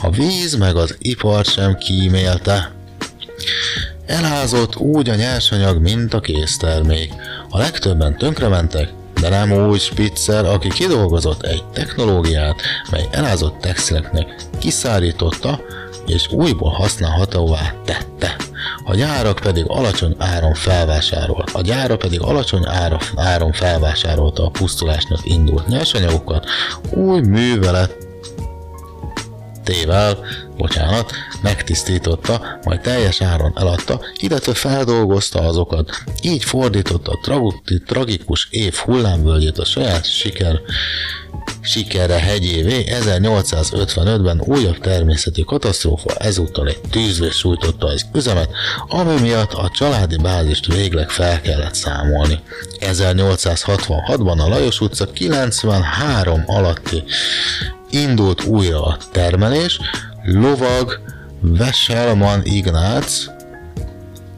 A 0.00 0.10
víz 0.10 0.54
meg 0.54 0.76
az 0.76 0.96
ipar 0.98 1.44
sem 1.44 1.76
kímélte, 1.76 2.76
Elházott 4.08 4.76
úgy 4.76 5.08
a 5.08 5.14
nyersanyag, 5.14 5.80
mint 5.80 6.14
a 6.14 6.20
késztermék. 6.20 7.12
A 7.50 7.58
legtöbben 7.58 8.16
tönkrementek, 8.16 8.92
de 9.20 9.28
nem 9.28 9.52
úgy 9.52 9.80
Spitzer, 9.80 10.44
aki 10.44 10.68
kidolgozott 10.68 11.42
egy 11.42 11.64
technológiát, 11.72 12.60
mely 12.90 13.08
elázott 13.10 13.60
textileknek 13.60 14.34
kiszárította, 14.58 15.60
és 16.06 16.28
újból 16.30 16.70
használhatóvá 16.70 17.74
tette. 17.84 18.36
A 18.84 18.94
gyárak 18.94 19.38
pedig 19.42 19.64
alacsony 19.66 20.14
áron 20.18 20.54
felvásárol. 20.54 21.44
A 21.52 21.60
gyára 21.60 21.96
pedig 21.96 22.20
alacsony 22.20 22.66
áron 23.16 23.52
felvásárolta 23.52 24.44
a 24.44 24.50
pusztulásnak 24.50 25.20
indult 25.22 25.66
nyersanyagokat, 25.66 26.46
új 26.90 27.20
művelet 27.20 28.07
tével, 29.68 30.18
bocsánat, 30.56 31.12
megtisztította, 31.42 32.58
majd 32.64 32.80
teljes 32.80 33.20
áron 33.20 33.52
eladta, 33.56 34.00
illetve 34.20 34.54
feldolgozta 34.54 35.40
azokat. 35.40 35.90
Így 36.22 36.44
fordította 36.44 37.12
a 37.12 37.18
traguti, 37.22 37.82
tragikus 37.86 38.48
év 38.50 38.74
hullámvölgyét 38.74 39.58
a 39.58 39.64
saját 39.64 40.04
siker 40.04 40.60
sikerre 41.60 42.18
hegyévé 42.18 42.84
1855-ben 42.88 44.40
újabb 44.40 44.78
természeti 44.78 45.44
katasztrófa 45.44 46.14
ezúttal 46.14 46.68
egy 46.68 46.80
tűzvés 46.90 47.34
sújtotta 47.34 47.86
az 47.86 48.06
üzemet, 48.14 48.50
ami 48.88 49.20
miatt 49.20 49.52
a 49.52 49.70
családi 49.74 50.16
bázist 50.16 50.66
végleg 50.66 51.10
fel 51.10 51.40
kellett 51.40 51.74
számolni. 51.74 52.40
1866-ban 52.80 54.38
a 54.38 54.48
Lajos 54.48 54.80
utca 54.80 55.06
93 55.06 56.42
alatti 56.46 57.02
indult 57.90 58.44
újra 58.44 58.82
a 58.82 58.96
termelés, 59.12 59.80
lovag 60.24 61.00
Veselman 61.40 62.40
Ignác 62.44 63.26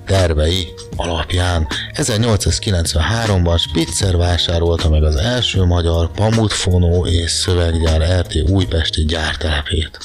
tervei 0.06 0.68
alapján. 0.96 1.66
1893-ban 1.94 3.58
Spitzer 3.58 4.16
vásárolta 4.16 4.88
meg 4.88 5.02
az 5.02 5.16
első 5.16 5.64
magyar 5.64 6.10
pamutfonó 6.10 7.06
és 7.06 7.30
szöveggyár 7.30 8.20
RT 8.20 8.50
újpesti 8.50 9.04
gyártelepét. 9.04 9.98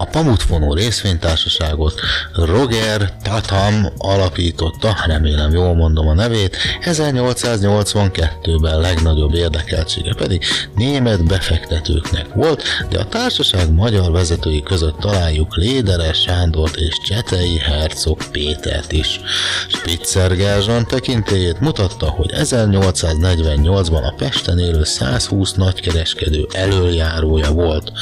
A 0.00 0.04
Pamutfonó 0.04 0.74
részvénytársaságot 0.74 2.00
Roger 2.34 3.12
Tatam 3.22 3.86
alapította, 3.96 4.96
remélem 5.06 5.52
jól 5.52 5.74
mondom 5.74 6.08
a 6.08 6.14
nevét, 6.14 6.56
1882-ben 6.82 8.80
legnagyobb 8.80 9.34
érdekeltsége 9.34 10.14
pedig 10.14 10.44
német 10.76 11.24
befektetőknek 11.24 12.26
volt, 12.34 12.62
de 12.88 12.98
a 12.98 13.08
társaság 13.08 13.72
magyar 13.72 14.10
vezetői 14.12 14.62
között 14.62 14.98
találjuk 14.98 15.56
Léderes 15.56 16.20
Sándort 16.20 16.76
és 16.76 16.98
Csetei 17.04 17.58
Herzog 17.58 18.30
Pétert 18.30 18.92
is. 18.92 19.20
Spitzer 19.68 20.36
Gerzson 20.36 20.86
tekintélyét 20.86 21.60
mutatta, 21.60 22.10
hogy 22.10 22.30
1848-ban 22.34 24.02
a 24.02 24.14
Pesten 24.16 24.58
élő 24.58 24.84
120 24.84 25.52
nagykereskedő 25.52 26.46
elöljárója 26.52 27.52
volt. 27.52 27.92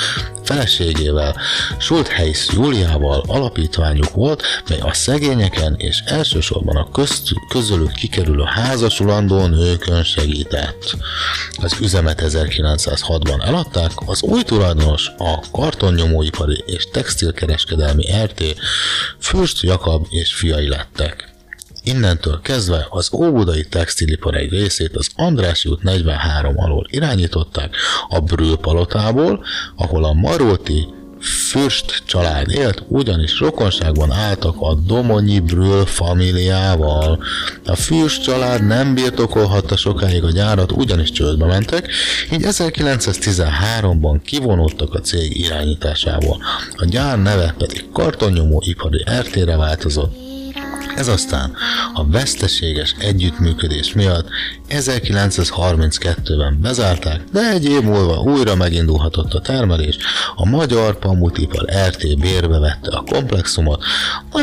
Feleségével, 0.42 1.36
Schultheis 1.88 2.46
Júliával 2.52 3.24
alapítványuk 3.26 4.10
volt, 4.10 4.42
mely 4.68 4.78
a 4.78 4.92
szegényeken 4.92 5.74
és 5.76 6.00
elsősorban 6.06 6.76
a 6.76 6.90
közt, 6.90 7.28
közülük 7.48 7.92
kikerülő 7.92 8.42
házasulandó 8.42 9.46
nőkön 9.46 10.04
segített. 10.04 10.96
Az 11.62 11.76
üzemet 11.80 12.22
1906-ban 12.24 13.46
eladták, 13.46 13.90
az 14.06 14.22
új 14.22 14.42
tulajdonos 14.42 15.10
a 15.18 15.40
kartonnyomóipari 15.52 16.64
és 16.66 16.88
textilkereskedelmi 16.92 18.04
RT 18.24 18.42
Fürst 19.18 19.62
Jakab 19.62 20.06
és 20.10 20.34
fiai 20.34 20.68
lettek. 20.68 21.34
Innentől 21.82 22.40
kezdve 22.42 22.86
az 22.90 23.10
óbudai 23.12 23.64
textilipar 23.64 24.34
egy 24.34 24.50
részét 24.50 24.96
az 24.96 25.08
Andrássy 25.16 25.68
út 25.68 25.82
43 25.82 26.58
alól 26.58 26.86
irányították 26.90 27.76
a 28.08 28.20
Brül 28.20 28.56
palotából, 28.56 29.44
ahol 29.76 30.04
a 30.04 30.12
Maróti 30.12 30.96
Fürst 31.20 32.02
család 32.06 32.50
élt, 32.50 32.82
ugyanis 32.88 33.38
rokonságban 33.38 34.12
álltak 34.12 34.56
a 34.58 34.74
Domonyi 34.74 35.40
Brül 35.40 35.86
familiával. 35.86 37.24
A 37.64 37.76
Fürst 37.76 38.22
család 38.22 38.66
nem 38.66 38.94
birtokolhatta 38.94 39.76
sokáig 39.76 40.24
a 40.24 40.30
gyárat, 40.30 40.72
ugyanis 40.72 41.10
csődbe 41.10 41.46
mentek, 41.46 41.90
így 42.32 42.42
1913-ban 42.44 44.20
kivonultak 44.24 44.94
a 44.94 45.00
cég 45.00 45.36
irányításából. 45.36 46.42
A 46.76 46.84
gyár 46.84 47.22
neve 47.22 47.54
pedig 47.58 47.84
kartonnyomó 47.92 48.62
ipari 48.66 49.04
RT-re 49.20 49.56
változott, 49.56 50.27
ez 50.96 51.08
aztán 51.08 51.56
a 51.94 52.06
veszteséges 52.06 52.94
együttműködés 52.98 53.92
miatt 53.92 54.28
1932-ben 54.68 56.58
bezárták, 56.60 57.20
de 57.32 57.50
egy 57.50 57.64
év 57.64 57.82
múlva 57.82 58.20
újra 58.20 58.54
megindulhatott 58.54 59.32
a 59.32 59.40
termelés, 59.40 59.96
a 60.36 60.48
magyar 60.48 60.98
pamutipar 60.98 61.64
RT 61.86 62.18
bérbe 62.18 62.58
vette 62.58 62.96
a 62.96 63.04
komplexumot, 63.10 63.84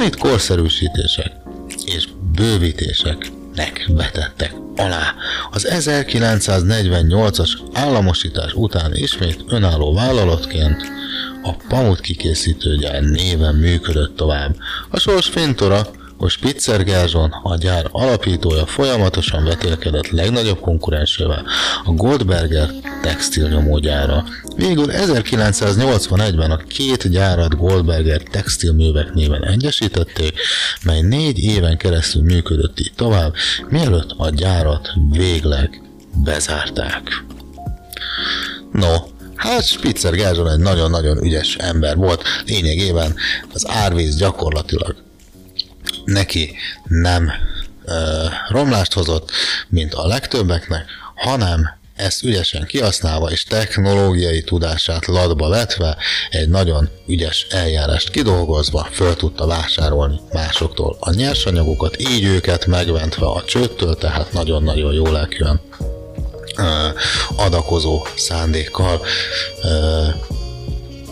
itt 0.05 0.17
korszerűsítések 0.17 1.31
és 1.85 2.07
bővítések 2.35 3.31
nek 3.55 3.85
vetettek 3.87 4.53
alá. 4.75 5.13
Az 5.51 5.67
1948-as 5.69 7.49
államosítás 7.73 8.53
után 8.53 8.95
ismét 8.95 9.43
önálló 9.47 9.93
vállalatként 9.93 10.81
a 11.43 11.53
pamut 11.67 11.99
kikészítőgyár 11.99 13.01
néven 13.01 13.55
működött 13.55 14.15
tovább. 14.15 14.55
A 14.89 14.99
sors 14.99 15.27
fintora 15.27 15.87
hogy 16.17 16.29
Spitzer 16.29 16.83
Gerzson, 16.83 17.31
a 17.43 17.55
gyár 17.55 17.87
alapítója 17.91 18.65
folyamatosan 18.65 19.43
vetélkedett 19.43 20.09
legnagyobb 20.09 20.59
konkurensével, 20.59 21.45
a 21.83 21.91
Goldberger 21.91 22.69
textilnyomógyára. 23.01 24.23
Végül 24.55 24.85
1981-ben 24.89 26.51
a 26.51 26.57
két 26.57 27.09
gyárat 27.09 27.57
Goldberger 27.57 28.21
textilművek 28.21 29.13
néven 29.13 29.43
egyesítették, 29.43 30.39
mely 30.83 31.01
négy 31.01 31.39
éven 31.39 31.77
keresztül 31.77 32.21
működött 32.21 32.79
így 32.79 32.93
tovább, 32.95 33.33
mielőtt 33.69 34.13
a 34.17 34.29
gyárat 34.29 34.89
végleg 35.11 35.81
bezárták. 36.23 37.23
No, 38.71 38.93
hát 39.35 39.65
Spitzer 39.65 40.13
Gerzson 40.13 40.49
egy 40.49 40.59
nagyon-nagyon 40.59 41.23
ügyes 41.23 41.55
ember 41.55 41.95
volt, 41.95 42.23
lényegében 42.45 43.15
az 43.53 43.67
árvíz 43.67 44.15
gyakorlatilag 44.15 45.04
neki 46.05 46.55
nem 46.83 47.31
ö, 47.85 48.25
romlást 48.49 48.93
hozott, 48.93 49.31
mint 49.69 49.93
a 49.93 50.07
legtöbbeknek, 50.07 50.85
hanem 51.15 51.69
ezt 51.95 52.23
ügyesen 52.23 52.65
kihasználva 52.65 53.31
és 53.31 53.43
technológiai 53.43 54.43
tudását 54.43 55.05
ladba 55.05 55.49
vetve, 55.49 55.97
egy 56.29 56.49
nagyon 56.49 56.89
ügyes 57.07 57.47
eljárást 57.49 58.09
kidolgozva 58.09 58.87
föl 58.91 59.15
tudta 59.15 59.47
vásárolni 59.47 60.19
másoktól 60.31 60.97
a 60.99 61.13
nyersanyagokat, 61.13 61.99
így 61.99 62.23
őket 62.23 62.65
megventve 62.65 63.25
a 63.25 63.43
csőttől, 63.43 63.95
tehát 63.97 64.33
nagyon-nagyon 64.33 64.93
jó 64.93 65.11
lelkűen 65.11 65.61
adakozó 67.35 68.05
szándékkal 68.15 69.01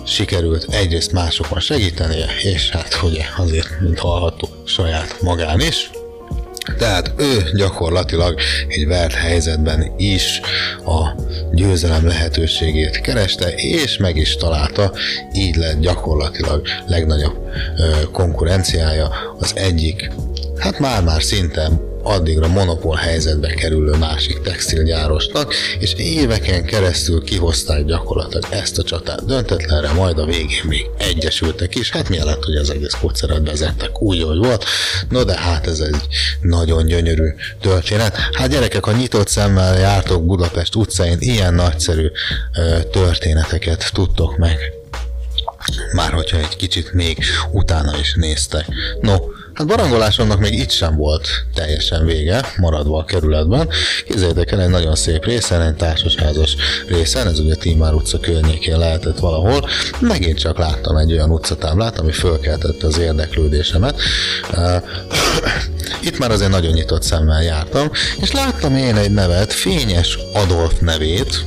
sikerült 0.06 0.68
egyrészt 0.70 1.12
másokon 1.12 1.60
segítenie, 1.60 2.26
és 2.44 2.70
hát 2.70 3.00
ugye 3.04 3.24
azért, 3.38 3.80
mint 3.80 4.00
hallhattuk, 4.00 4.68
saját 4.68 5.22
magán 5.22 5.60
is, 5.60 5.90
tehát 6.78 7.12
ő 7.18 7.50
gyakorlatilag 7.54 8.40
egy 8.68 8.88
vert 8.88 9.14
helyzetben 9.14 9.94
is 9.98 10.42
a 10.86 11.22
győzelem 11.52 12.08
lehetőségét 12.08 13.02
kereste, 13.02 13.54
és 13.56 13.98
meg 13.98 14.16
is 14.16 14.36
találta, 14.36 14.92
így 15.34 15.56
lett 15.56 15.80
gyakorlatilag 15.80 16.68
legnagyobb 16.88 17.38
konkurenciája 18.12 19.12
az 19.40 19.52
egyik, 19.56 20.12
hát 20.58 20.80
már-már 20.80 21.24
szinten 21.24 21.93
addigra 22.04 22.48
monopól 22.48 22.96
helyzetbe 22.96 23.48
kerülő 23.48 23.98
másik 23.98 24.42
textilgyárosnak, 24.42 25.54
és 25.80 25.94
éveken 25.94 26.66
keresztül 26.66 27.24
kihozták 27.24 27.86
gyakorlatilag 27.86 28.46
ezt 28.50 28.78
a 28.78 28.84
csatát 28.84 29.26
döntetlenre, 29.26 29.92
majd 29.92 30.18
a 30.18 30.26
végén 30.26 30.64
még 30.68 30.86
egyesültek 30.98 31.76
is, 31.76 31.92
hát 31.92 32.10
mielőtt, 32.10 32.44
hogy 32.44 32.56
az 32.56 32.70
egész 32.70 32.98
kocserát 33.02 33.46
vezettek 33.46 34.02
úgy, 34.02 34.24
hogy 34.24 34.38
volt, 34.38 34.66
no 35.10 35.24
de 35.24 35.38
hát 35.38 35.68
ez 35.68 35.80
egy 35.80 36.08
nagyon 36.42 36.86
gyönyörű 36.86 37.30
történet. 37.62 38.18
Hát 38.34 38.50
gyerekek, 38.50 38.86
ha 38.86 38.92
nyitott 38.92 39.28
szemmel 39.28 39.80
jártok 39.80 40.26
Budapest 40.26 40.76
utcáin, 40.76 41.18
ilyen 41.20 41.54
nagyszerű 41.54 42.08
ö, 42.58 42.84
történeteket 42.92 43.90
tudtok 43.94 44.38
meg 44.38 44.58
már 45.94 46.12
hogyha 46.12 46.38
egy 46.38 46.56
kicsit 46.56 46.94
még 46.94 47.18
utána 47.52 47.98
is 48.00 48.14
néztek. 48.14 48.66
No, 49.02 49.16
hát 49.54 49.68
barangolásomnak 49.68 50.40
még 50.40 50.54
itt 50.54 50.70
sem 50.70 50.96
volt 50.96 51.28
teljesen 51.54 52.06
vége, 52.06 52.46
maradva 52.58 52.98
a 52.98 53.04
kerületben. 53.06 53.70
Képzeljétek 54.06 54.52
el 54.52 54.62
egy 54.62 54.70
nagyon 54.70 54.96
szép 54.96 55.26
részen, 55.26 55.62
egy 55.62 55.76
társasházas 55.76 56.56
részen, 56.88 57.28
ez 57.28 57.40
ugye 57.40 57.56
Tímár 57.56 57.94
utca 57.94 58.20
környékén 58.20 58.78
lehetett 58.78 59.20
valahol. 59.20 59.68
Megint 60.00 60.40
csak 60.40 60.58
láttam 60.58 60.98
egy 60.98 61.12
olyan 61.12 61.32
utcatáblát, 61.32 62.00
ami 62.00 62.12
fölkeltette 62.12 62.88
az 62.88 63.00
érdeklődésemet. 63.00 64.00
Itt 66.08 66.18
már 66.18 66.32
azért 66.32 66.52
nagyon 66.52 66.74
nyitott 66.74 67.04
szemmel 67.04 67.44
jártam, 67.44 67.92
és 68.22 68.32
láttam 68.32 68.76
én 68.76 68.96
egy 68.96 69.12
nevet, 69.12 69.54
Fényes 69.54 70.20
Adolf 70.34 70.80
nevét, 70.80 71.46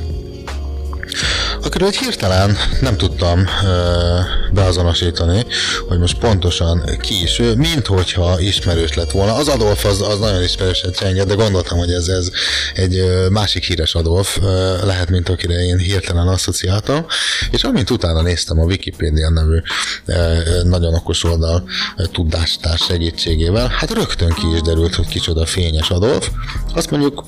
akiről 1.63 1.87
egy 1.87 1.97
hirtelen 1.97 2.57
nem 2.81 2.97
tudtam 2.97 3.45
ö, 3.63 4.19
beazonosítani, 4.53 5.45
hogy 5.87 5.99
most 5.99 6.17
pontosan 6.17 6.83
ki 7.01 7.21
is 7.21 7.39
ő, 7.39 7.55
mint 7.55 7.85
hogyha 7.85 8.39
ismerős 8.39 8.93
lett 8.93 9.11
volna. 9.11 9.35
Az 9.35 9.47
Adolf 9.47 9.85
az, 9.85 10.01
az 10.01 10.19
nagyon 10.19 10.43
ismerősen 10.43 10.91
csenged, 10.91 11.27
de 11.27 11.33
gondoltam, 11.33 11.77
hogy 11.77 11.91
ez, 11.91 12.07
ez 12.07 12.29
egy 12.73 12.97
ö, 12.97 13.29
másik 13.29 13.63
híres 13.63 13.95
Adolf 13.95 14.37
ö, 14.41 14.75
lehet, 14.85 15.09
mint 15.09 15.29
akire 15.29 15.53
én 15.65 15.77
hirtelen 15.77 16.27
asszociáltam, 16.27 17.05
és 17.51 17.63
amint 17.63 17.89
utána 17.89 18.21
néztem 18.21 18.59
a 18.59 18.63
Wikipedia 18.63 19.29
nevű 19.29 19.59
ö, 20.05 20.37
nagyon 20.63 20.93
okos 20.93 21.23
oldal 21.23 21.63
ö, 21.97 22.03
tudástárs 22.05 22.83
segítségével, 22.83 23.67
hát 23.67 23.91
rögtön 23.91 24.29
ki 24.29 24.53
is 24.53 24.61
derült, 24.61 24.95
hogy 24.95 25.07
kicsoda 25.07 25.45
fényes 25.45 25.89
Adolf. 25.89 26.29
Azt 26.73 26.91
mondjuk 26.91 27.23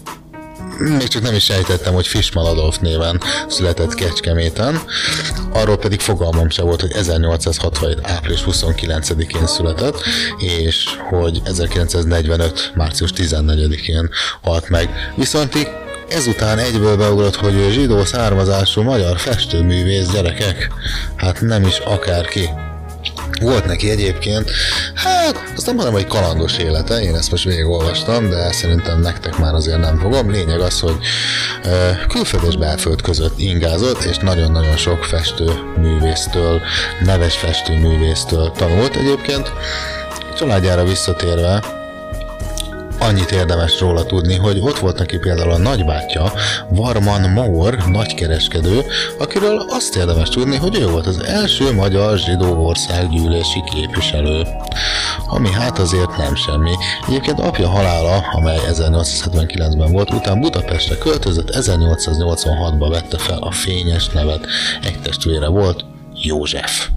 még 0.80 1.08
csak 1.08 1.22
nem 1.22 1.36
is 1.36 1.44
sejtettem, 1.44 1.94
hogy 1.94 2.08
Fischmal 2.08 2.46
Adolf 2.46 2.78
néven 2.78 3.22
született 3.48 3.94
Kecskeméten, 3.94 4.82
arról 5.54 5.78
pedig 5.78 6.00
fogalmam 6.00 6.50
se 6.50 6.62
volt, 6.62 6.82
hogy 6.82 6.92
1867. 6.92 8.00
április 8.04 8.44
29-én 8.46 9.48
született, 9.48 10.02
és 10.38 10.86
hogy 11.10 11.42
1945. 11.44 12.72
március 12.76 13.12
14-én 13.16 14.10
halt 14.42 14.70
meg. 14.70 15.14
Viszont 15.16 15.56
így 15.56 15.68
ezután 16.10 16.58
egyből 16.58 16.98
beugrott, 16.98 17.36
hogy 17.36 17.68
zsidó 17.72 18.06
származású 18.06 18.82
magyar 18.82 19.20
festőművész 19.20 20.08
gyerekek. 20.08 20.72
Hát 21.16 21.42
nem 21.42 21.64
is 21.64 21.78
akárki. 21.78 22.50
Volt 23.42 23.66
neki 23.66 23.90
egyébként, 23.90 24.52
hát 24.94 25.44
azt 25.56 25.66
nem 25.66 25.76
mondom, 25.76 25.94
hogy 25.94 26.08
kalandos 26.08 26.58
élete, 26.58 27.02
én 27.02 27.16
ezt 27.16 27.32
most 27.32 27.44
végigolvastam, 27.44 28.30
de 28.30 28.52
szerintem 28.52 29.00
nektek 29.00 29.38
már 29.38 29.54
azért 29.54 29.80
nem 29.80 30.00
fogom. 30.00 30.32
Lényeg 30.32 30.60
az, 30.60 30.80
hogy 30.80 30.98
külföld 32.08 32.44
és 32.48 32.58
belföld 32.58 33.02
között 33.02 33.40
ingázott, 33.40 34.04
és 34.04 34.18
nagyon-nagyon 34.18 34.78
sok 34.78 35.04
festőművésztől, 35.04 36.62
neves 37.04 37.38
festőművésztől 37.38 38.52
tanult 38.52 38.96
egyébként. 38.96 39.52
Családjára 40.38 40.84
visszatérve, 40.84 41.79
Annyit 43.00 43.32
érdemes 43.32 43.80
róla 43.80 44.06
tudni, 44.06 44.36
hogy 44.36 44.60
ott 44.62 44.80
volt 44.80 44.98
neki 44.98 45.18
például 45.18 45.52
a 45.52 45.58
nagybátyja, 45.58 46.34
Varman 46.70 47.30
Maur, 47.30 47.78
nagykereskedő, 47.88 48.86
akiről 49.18 49.66
azt 49.70 49.96
érdemes 49.96 50.30
tudni, 50.30 50.56
hogy 50.56 50.80
ő 50.80 50.88
volt 50.88 51.08
az 51.08 51.20
első 51.20 51.74
magyar 51.74 52.18
zsidó 52.18 52.66
országgyűlési 52.66 53.64
képviselő. 53.74 54.48
Ami 55.28 55.52
hát 55.52 55.80
azért 55.80 56.18
nem 56.18 56.36
semmi. 56.36 56.72
Egyébként 57.08 57.40
apja 57.40 57.68
halála, 57.68 58.18
amely 58.32 58.60
1879-ben 58.72 59.92
volt, 59.92 60.14
után 60.14 60.40
Budapestre 60.40 60.98
költözött, 60.98 61.50
1886-ban 61.56 62.88
vette 62.90 63.18
fel 63.18 63.40
a 63.40 63.52
fényes 63.52 64.10
nevet. 64.10 64.48
Egy 64.84 65.00
testvére 65.02 65.48
volt, 65.48 65.86
József. 66.14 66.88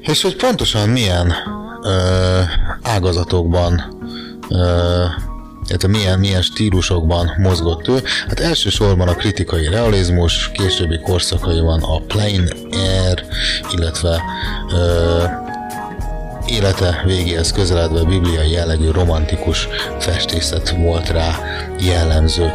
És 0.00 0.22
hogy 0.22 0.36
pontosan 0.36 0.88
milyen 0.88 1.34
ágazatokban 2.82 3.94
illetve 5.68 5.88
milyen, 5.88 6.18
milyen 6.18 6.42
stílusokban 6.42 7.30
mozgott 7.36 7.88
ő. 7.88 8.02
Hát 8.28 8.40
elsősorban 8.40 9.08
a 9.08 9.14
kritikai 9.14 9.68
realizmus, 9.68 10.50
későbbi 10.52 10.98
korszakaiban 10.98 11.82
a 11.82 11.98
plain 11.98 12.48
air, 12.72 13.24
illetve 13.72 14.22
ö, 14.72 15.24
élete 16.46 17.02
végéhez 17.04 17.52
közeledve 17.52 18.04
bibliai 18.04 18.50
jellegű 18.50 18.90
romantikus 18.90 19.68
festészet 19.98 20.70
volt 20.70 21.08
rá 21.08 21.38
jellemző. 21.80 22.52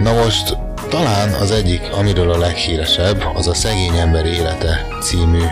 Na 0.00 0.12
most 0.12 0.56
talán 0.88 1.32
az 1.32 1.50
egyik, 1.50 1.80
amiről 1.92 2.32
a 2.32 2.38
leghíresebb, 2.38 3.22
az 3.34 3.48
a 3.48 3.54
Szegény 3.54 3.96
ember 3.96 4.26
élete 4.26 4.86
című 5.02 5.44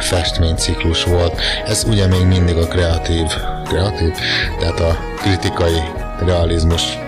festményciklus 0.00 1.04
volt. 1.04 1.40
Ez 1.66 1.84
ugye 1.84 2.06
még 2.06 2.24
mindig 2.24 2.56
a 2.56 2.66
kreatív, 2.66 3.26
kreatív, 3.64 4.12
tehát 4.58 4.80
a 4.80 4.96
kritikai 5.22 5.82
realizmus 6.26 6.98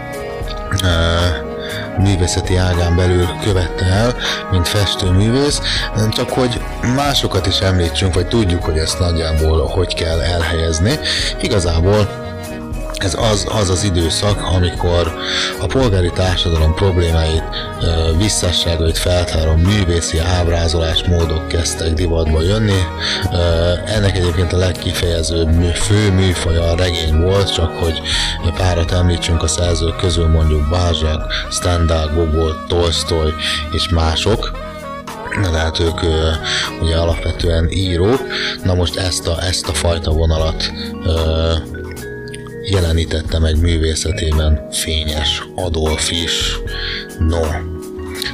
művészeti 1.99 2.57
ágán 2.57 2.97
belül 2.97 3.29
követte 3.43 3.85
el, 3.85 4.15
mint 4.51 4.69
festőművész, 4.69 5.61
csak 6.11 6.31
hogy 6.31 6.61
másokat 6.95 7.47
is 7.47 7.59
említsünk, 7.59 8.15
vagy 8.15 8.27
tudjuk, 8.27 8.65
hogy 8.65 8.79
ezt 8.79 8.99
nagyjából 8.99 9.67
hogy 9.67 9.95
kell 9.95 10.21
elhelyezni. 10.21 10.99
Igazából 11.43 12.20
ez 13.05 13.17
az, 13.33 13.47
az 13.49 13.71
az 13.71 13.85
időszak, 13.85 14.43
amikor 14.43 15.13
a 15.61 15.67
polgári 15.67 16.11
társadalom 16.11 16.75
problémáit, 16.75 17.43
visszasságait 18.19 18.99
feltáró 18.99 19.53
művészi 19.53 20.19
ábrázolás 20.19 21.05
módok 21.05 21.49
kezdtek 21.49 21.93
divatba 21.93 22.43
jönni. 22.43 22.83
Ennek 23.87 24.17
egyébként 24.17 24.53
a 24.53 24.57
legkifejezőbb 24.57 25.75
fő 25.75 26.13
műfaja 26.13 26.63
a 26.63 26.77
regény 26.77 27.21
volt, 27.21 27.55
csak 27.55 27.71
hogy 27.71 28.01
párat 28.57 28.93
említsünk 28.93 29.43
a 29.43 29.49
szerzők 29.49 29.97
közül 29.97 30.29
mondjuk 30.29 30.69
Balzac, 30.69 31.23
Stendhal, 31.51 32.11
Gogol, 32.15 32.65
Tolstoy 32.69 33.33
és 33.73 33.89
mások, 33.89 34.51
tehát 35.43 35.79
ők 35.79 36.01
ugye 36.83 36.97
alapvetően 36.97 37.71
írók, 37.71 38.21
na 38.65 38.75
most 38.75 38.97
ezt 38.97 39.27
a, 39.27 39.43
ezt 39.43 39.69
a 39.69 39.73
fajta 39.73 40.11
vonalat 40.11 40.73
jelenítette 42.71 43.39
meg 43.39 43.61
művészetében 43.61 44.67
Fényes 44.71 45.43
Adolf 45.55 46.11
is. 46.11 46.59
No, 47.19 47.41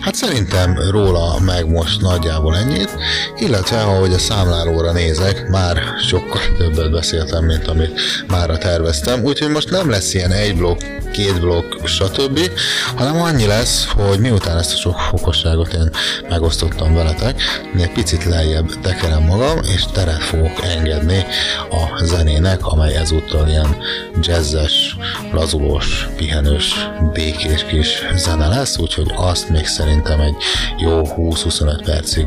Hát 0.01 0.15
szerintem 0.15 0.79
róla 0.91 1.41
meg 1.41 1.71
most 1.71 2.01
nagyjából 2.01 2.57
ennyit, 2.57 2.97
illetve 3.37 3.83
ahogy 3.83 4.13
a 4.13 4.19
számlálóra 4.19 4.93
nézek, 4.93 5.49
már 5.49 5.83
sokkal 6.09 6.41
többet 6.59 6.91
beszéltem, 6.91 7.45
mint 7.45 7.67
amit 7.67 8.01
mára 8.29 8.59
terveztem, 8.59 9.25
úgyhogy 9.25 9.51
most 9.51 9.71
nem 9.71 9.91
lesz 9.91 10.15
ilyen 10.15 10.33
egy 10.33 10.57
blokk, 10.57 10.81
két 11.13 11.41
blokk, 11.41 11.87
stb., 11.87 12.51
hanem 12.97 13.21
annyi 13.21 13.47
lesz, 13.47 13.87
hogy 13.87 14.19
miután 14.19 14.59
ezt 14.59 14.73
a 14.73 14.77
sok 14.77 14.97
okosságot 15.13 15.73
én 15.73 15.91
megosztottam 16.29 16.95
veletek, 16.95 17.43
egy 17.79 17.93
picit 17.93 18.25
lejjebb 18.25 18.81
tekerem 18.81 19.23
magam, 19.23 19.59
és 19.75 19.85
teret 19.93 20.23
fogok 20.23 20.63
engedni 20.63 21.25
a 21.71 22.05
zenének, 22.05 22.67
amely 22.67 22.97
ezúttal 22.97 23.49
ilyen 23.49 23.77
jazzes, 24.21 24.97
lazulós, 25.33 26.09
pihenős, 26.17 26.75
békés 27.13 27.65
kis 27.65 28.03
zene 28.17 28.49
lesz, 28.49 28.79
úgyhogy 28.79 29.13
azt 29.17 29.49
még 29.49 29.67
szerintem 29.77 30.21
egy 30.21 30.37
jó 30.79 31.03
20-25 31.05 31.81
percig 31.85 32.27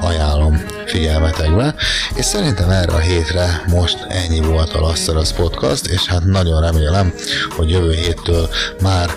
ajánlom 0.00 0.64
figyelmetekbe, 0.86 1.74
és 2.14 2.24
szerintem 2.24 2.70
erre 2.70 2.92
a 2.92 2.98
hétre 2.98 3.62
most 3.68 4.06
ennyi 4.08 4.40
volt 4.40 4.72
a 4.72 4.80
Lasszaraz 4.80 5.32
Podcast, 5.32 5.86
és 5.86 6.06
hát 6.06 6.24
nagyon 6.24 6.60
remélem, 6.60 7.12
hogy 7.56 7.70
jövő 7.70 7.92
héttől 7.92 8.48
már 8.80 9.10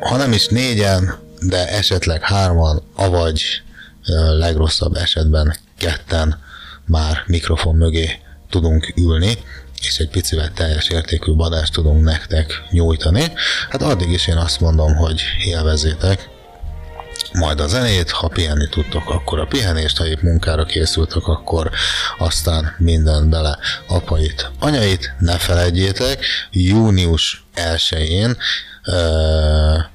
ha 0.00 0.16
nem 0.16 0.32
is 0.32 0.46
négyen, 0.46 1.14
de 1.40 1.68
esetleg 1.68 2.22
hárman, 2.22 2.82
avagy 2.94 3.42
legrosszabb 4.38 4.94
esetben 4.94 5.56
ketten 5.78 6.38
már 6.84 7.22
mikrofon 7.26 7.76
mögé 7.76 8.10
tudunk 8.50 8.92
ülni, 8.96 9.38
és 9.86 9.98
egy 9.98 10.08
picivel 10.08 10.52
teljes 10.54 10.88
értékű 10.88 11.32
badást 11.32 11.72
tudunk 11.72 12.04
nektek 12.04 12.62
nyújtani. 12.70 13.32
Hát 13.70 13.82
addig 13.82 14.10
is 14.10 14.26
én 14.26 14.36
azt 14.36 14.60
mondom, 14.60 14.94
hogy 14.94 15.22
élvezzétek, 15.44 16.28
majd 17.32 17.60
a 17.60 17.66
zenét, 17.66 18.10
ha 18.10 18.28
pihenni 18.28 18.68
tudtok, 18.68 19.10
akkor 19.10 19.38
a 19.38 19.46
pihenést, 19.46 19.96
ha 19.96 20.06
épp 20.06 20.20
munkára 20.20 20.64
készültek, 20.64 21.26
akkor 21.26 21.70
aztán 22.18 22.74
minden 22.78 23.30
bele 23.30 23.58
apait, 23.88 24.50
anyait, 24.58 25.14
ne 25.18 25.38
felejtjétek, 25.38 26.24
június 26.50 27.44
1-én 27.54 28.36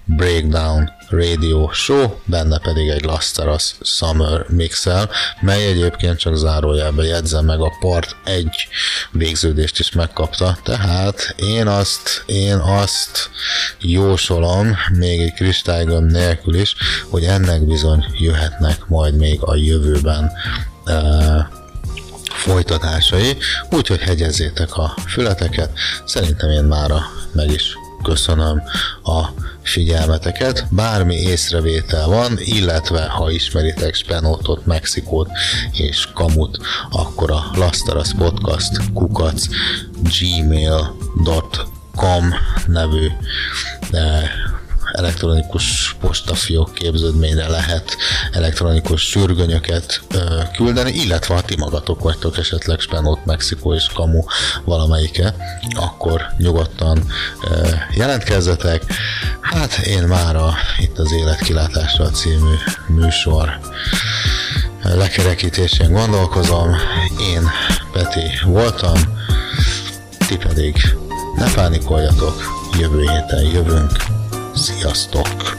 Breakdown 0.06 0.92
Radio 1.10 1.70
Show, 1.72 2.20
benne 2.26 2.60
pedig 2.60 2.90
egy 2.90 3.04
Lasteras 3.04 3.76
Summer 3.82 4.46
Mixel, 4.50 5.10
mely 5.42 5.66
egyébként 5.66 6.20
csak 6.20 6.36
zárójelbe 6.36 7.04
jegyzem 7.04 7.46
meg 7.46 7.60
a 7.60 7.72
part 7.80 8.16
egy 8.26 8.68
végződést 9.12 9.80
is 9.80 9.92
megkapta, 9.92 10.58
tehát 10.64 11.34
én 11.38 11.68
azt, 11.68 12.24
én 12.26 12.56
azt 12.56 13.30
jósolom, 13.80 14.78
még 14.98 15.22
egy 15.22 15.34
kristálygömb 15.34 16.12
nélkül 16.12 16.56
is, 16.56 16.76
hogy 17.10 17.24
ennek 17.24 17.62
bizony 17.62 18.06
jöhetnek 18.20 18.88
majd 18.88 19.16
még 19.16 19.40
a 19.42 19.56
jövőben 19.56 20.32
uh, 20.86 21.40
folytatásai, 22.28 23.38
úgyhogy 23.70 24.00
hegyezzétek 24.00 24.76
a 24.78 24.94
fületeket, 25.08 25.72
szerintem 26.06 26.50
én 26.50 26.64
mára 26.64 27.02
meg 27.32 27.52
is 27.52 27.76
köszönöm 28.04 28.62
a 29.04 29.26
figyelmeteket. 29.62 30.66
Bármi 30.70 31.16
észrevétel 31.16 32.08
van, 32.08 32.38
illetve 32.40 33.08
ha 33.08 33.32
ismeritek 33.32 33.94
Spenótot, 33.94 34.66
Mexikót 34.66 35.30
és 35.72 36.08
Kamut, 36.14 36.58
akkor 36.90 37.32
a 37.32 37.46
Lastaras 37.56 38.14
Podcast 38.18 38.94
kukac 38.94 39.48
gmail.com 40.20 41.54
nevű 42.68 43.08
eh, 43.92 44.30
elektronikus 44.94 45.96
postafiók 46.00 46.74
képződményre 46.74 47.48
lehet 47.48 47.98
elektronikus 48.32 49.02
sürgönyöket 49.02 50.02
küldeni, 50.56 50.92
illetve 50.92 51.36
ha 51.36 51.42
ti 51.42 51.56
magatok 51.58 52.02
vagytok 52.02 52.38
esetleg 52.38 52.80
Spenót, 52.80 53.26
Mexikó 53.26 53.74
és 53.74 53.88
Kamu 53.94 54.24
valamelyike, 54.66 55.36
akkor 55.76 56.22
nyugodtan 56.38 57.12
jelentkezzetek. 57.96 58.84
Hát 59.42 59.78
én 59.78 60.04
már 60.04 60.36
a, 60.36 60.54
itt 60.80 61.00
az 61.00 61.12
Életkilátásra 61.12 62.10
című 62.10 62.54
műsor 62.88 63.60
lekerekítésén 64.84 65.92
gondolkozom. 65.92 66.76
Én 67.34 67.50
Peti 67.92 68.40
voltam, 68.46 69.00
ti 70.28 70.38
pedig 70.38 70.96
ne 71.36 71.54
pánikoljatok, 71.54 72.42
jövő 72.80 73.00
héten 73.00 73.44
jövünk. 73.44 74.13
Sziasztok! 74.56 75.56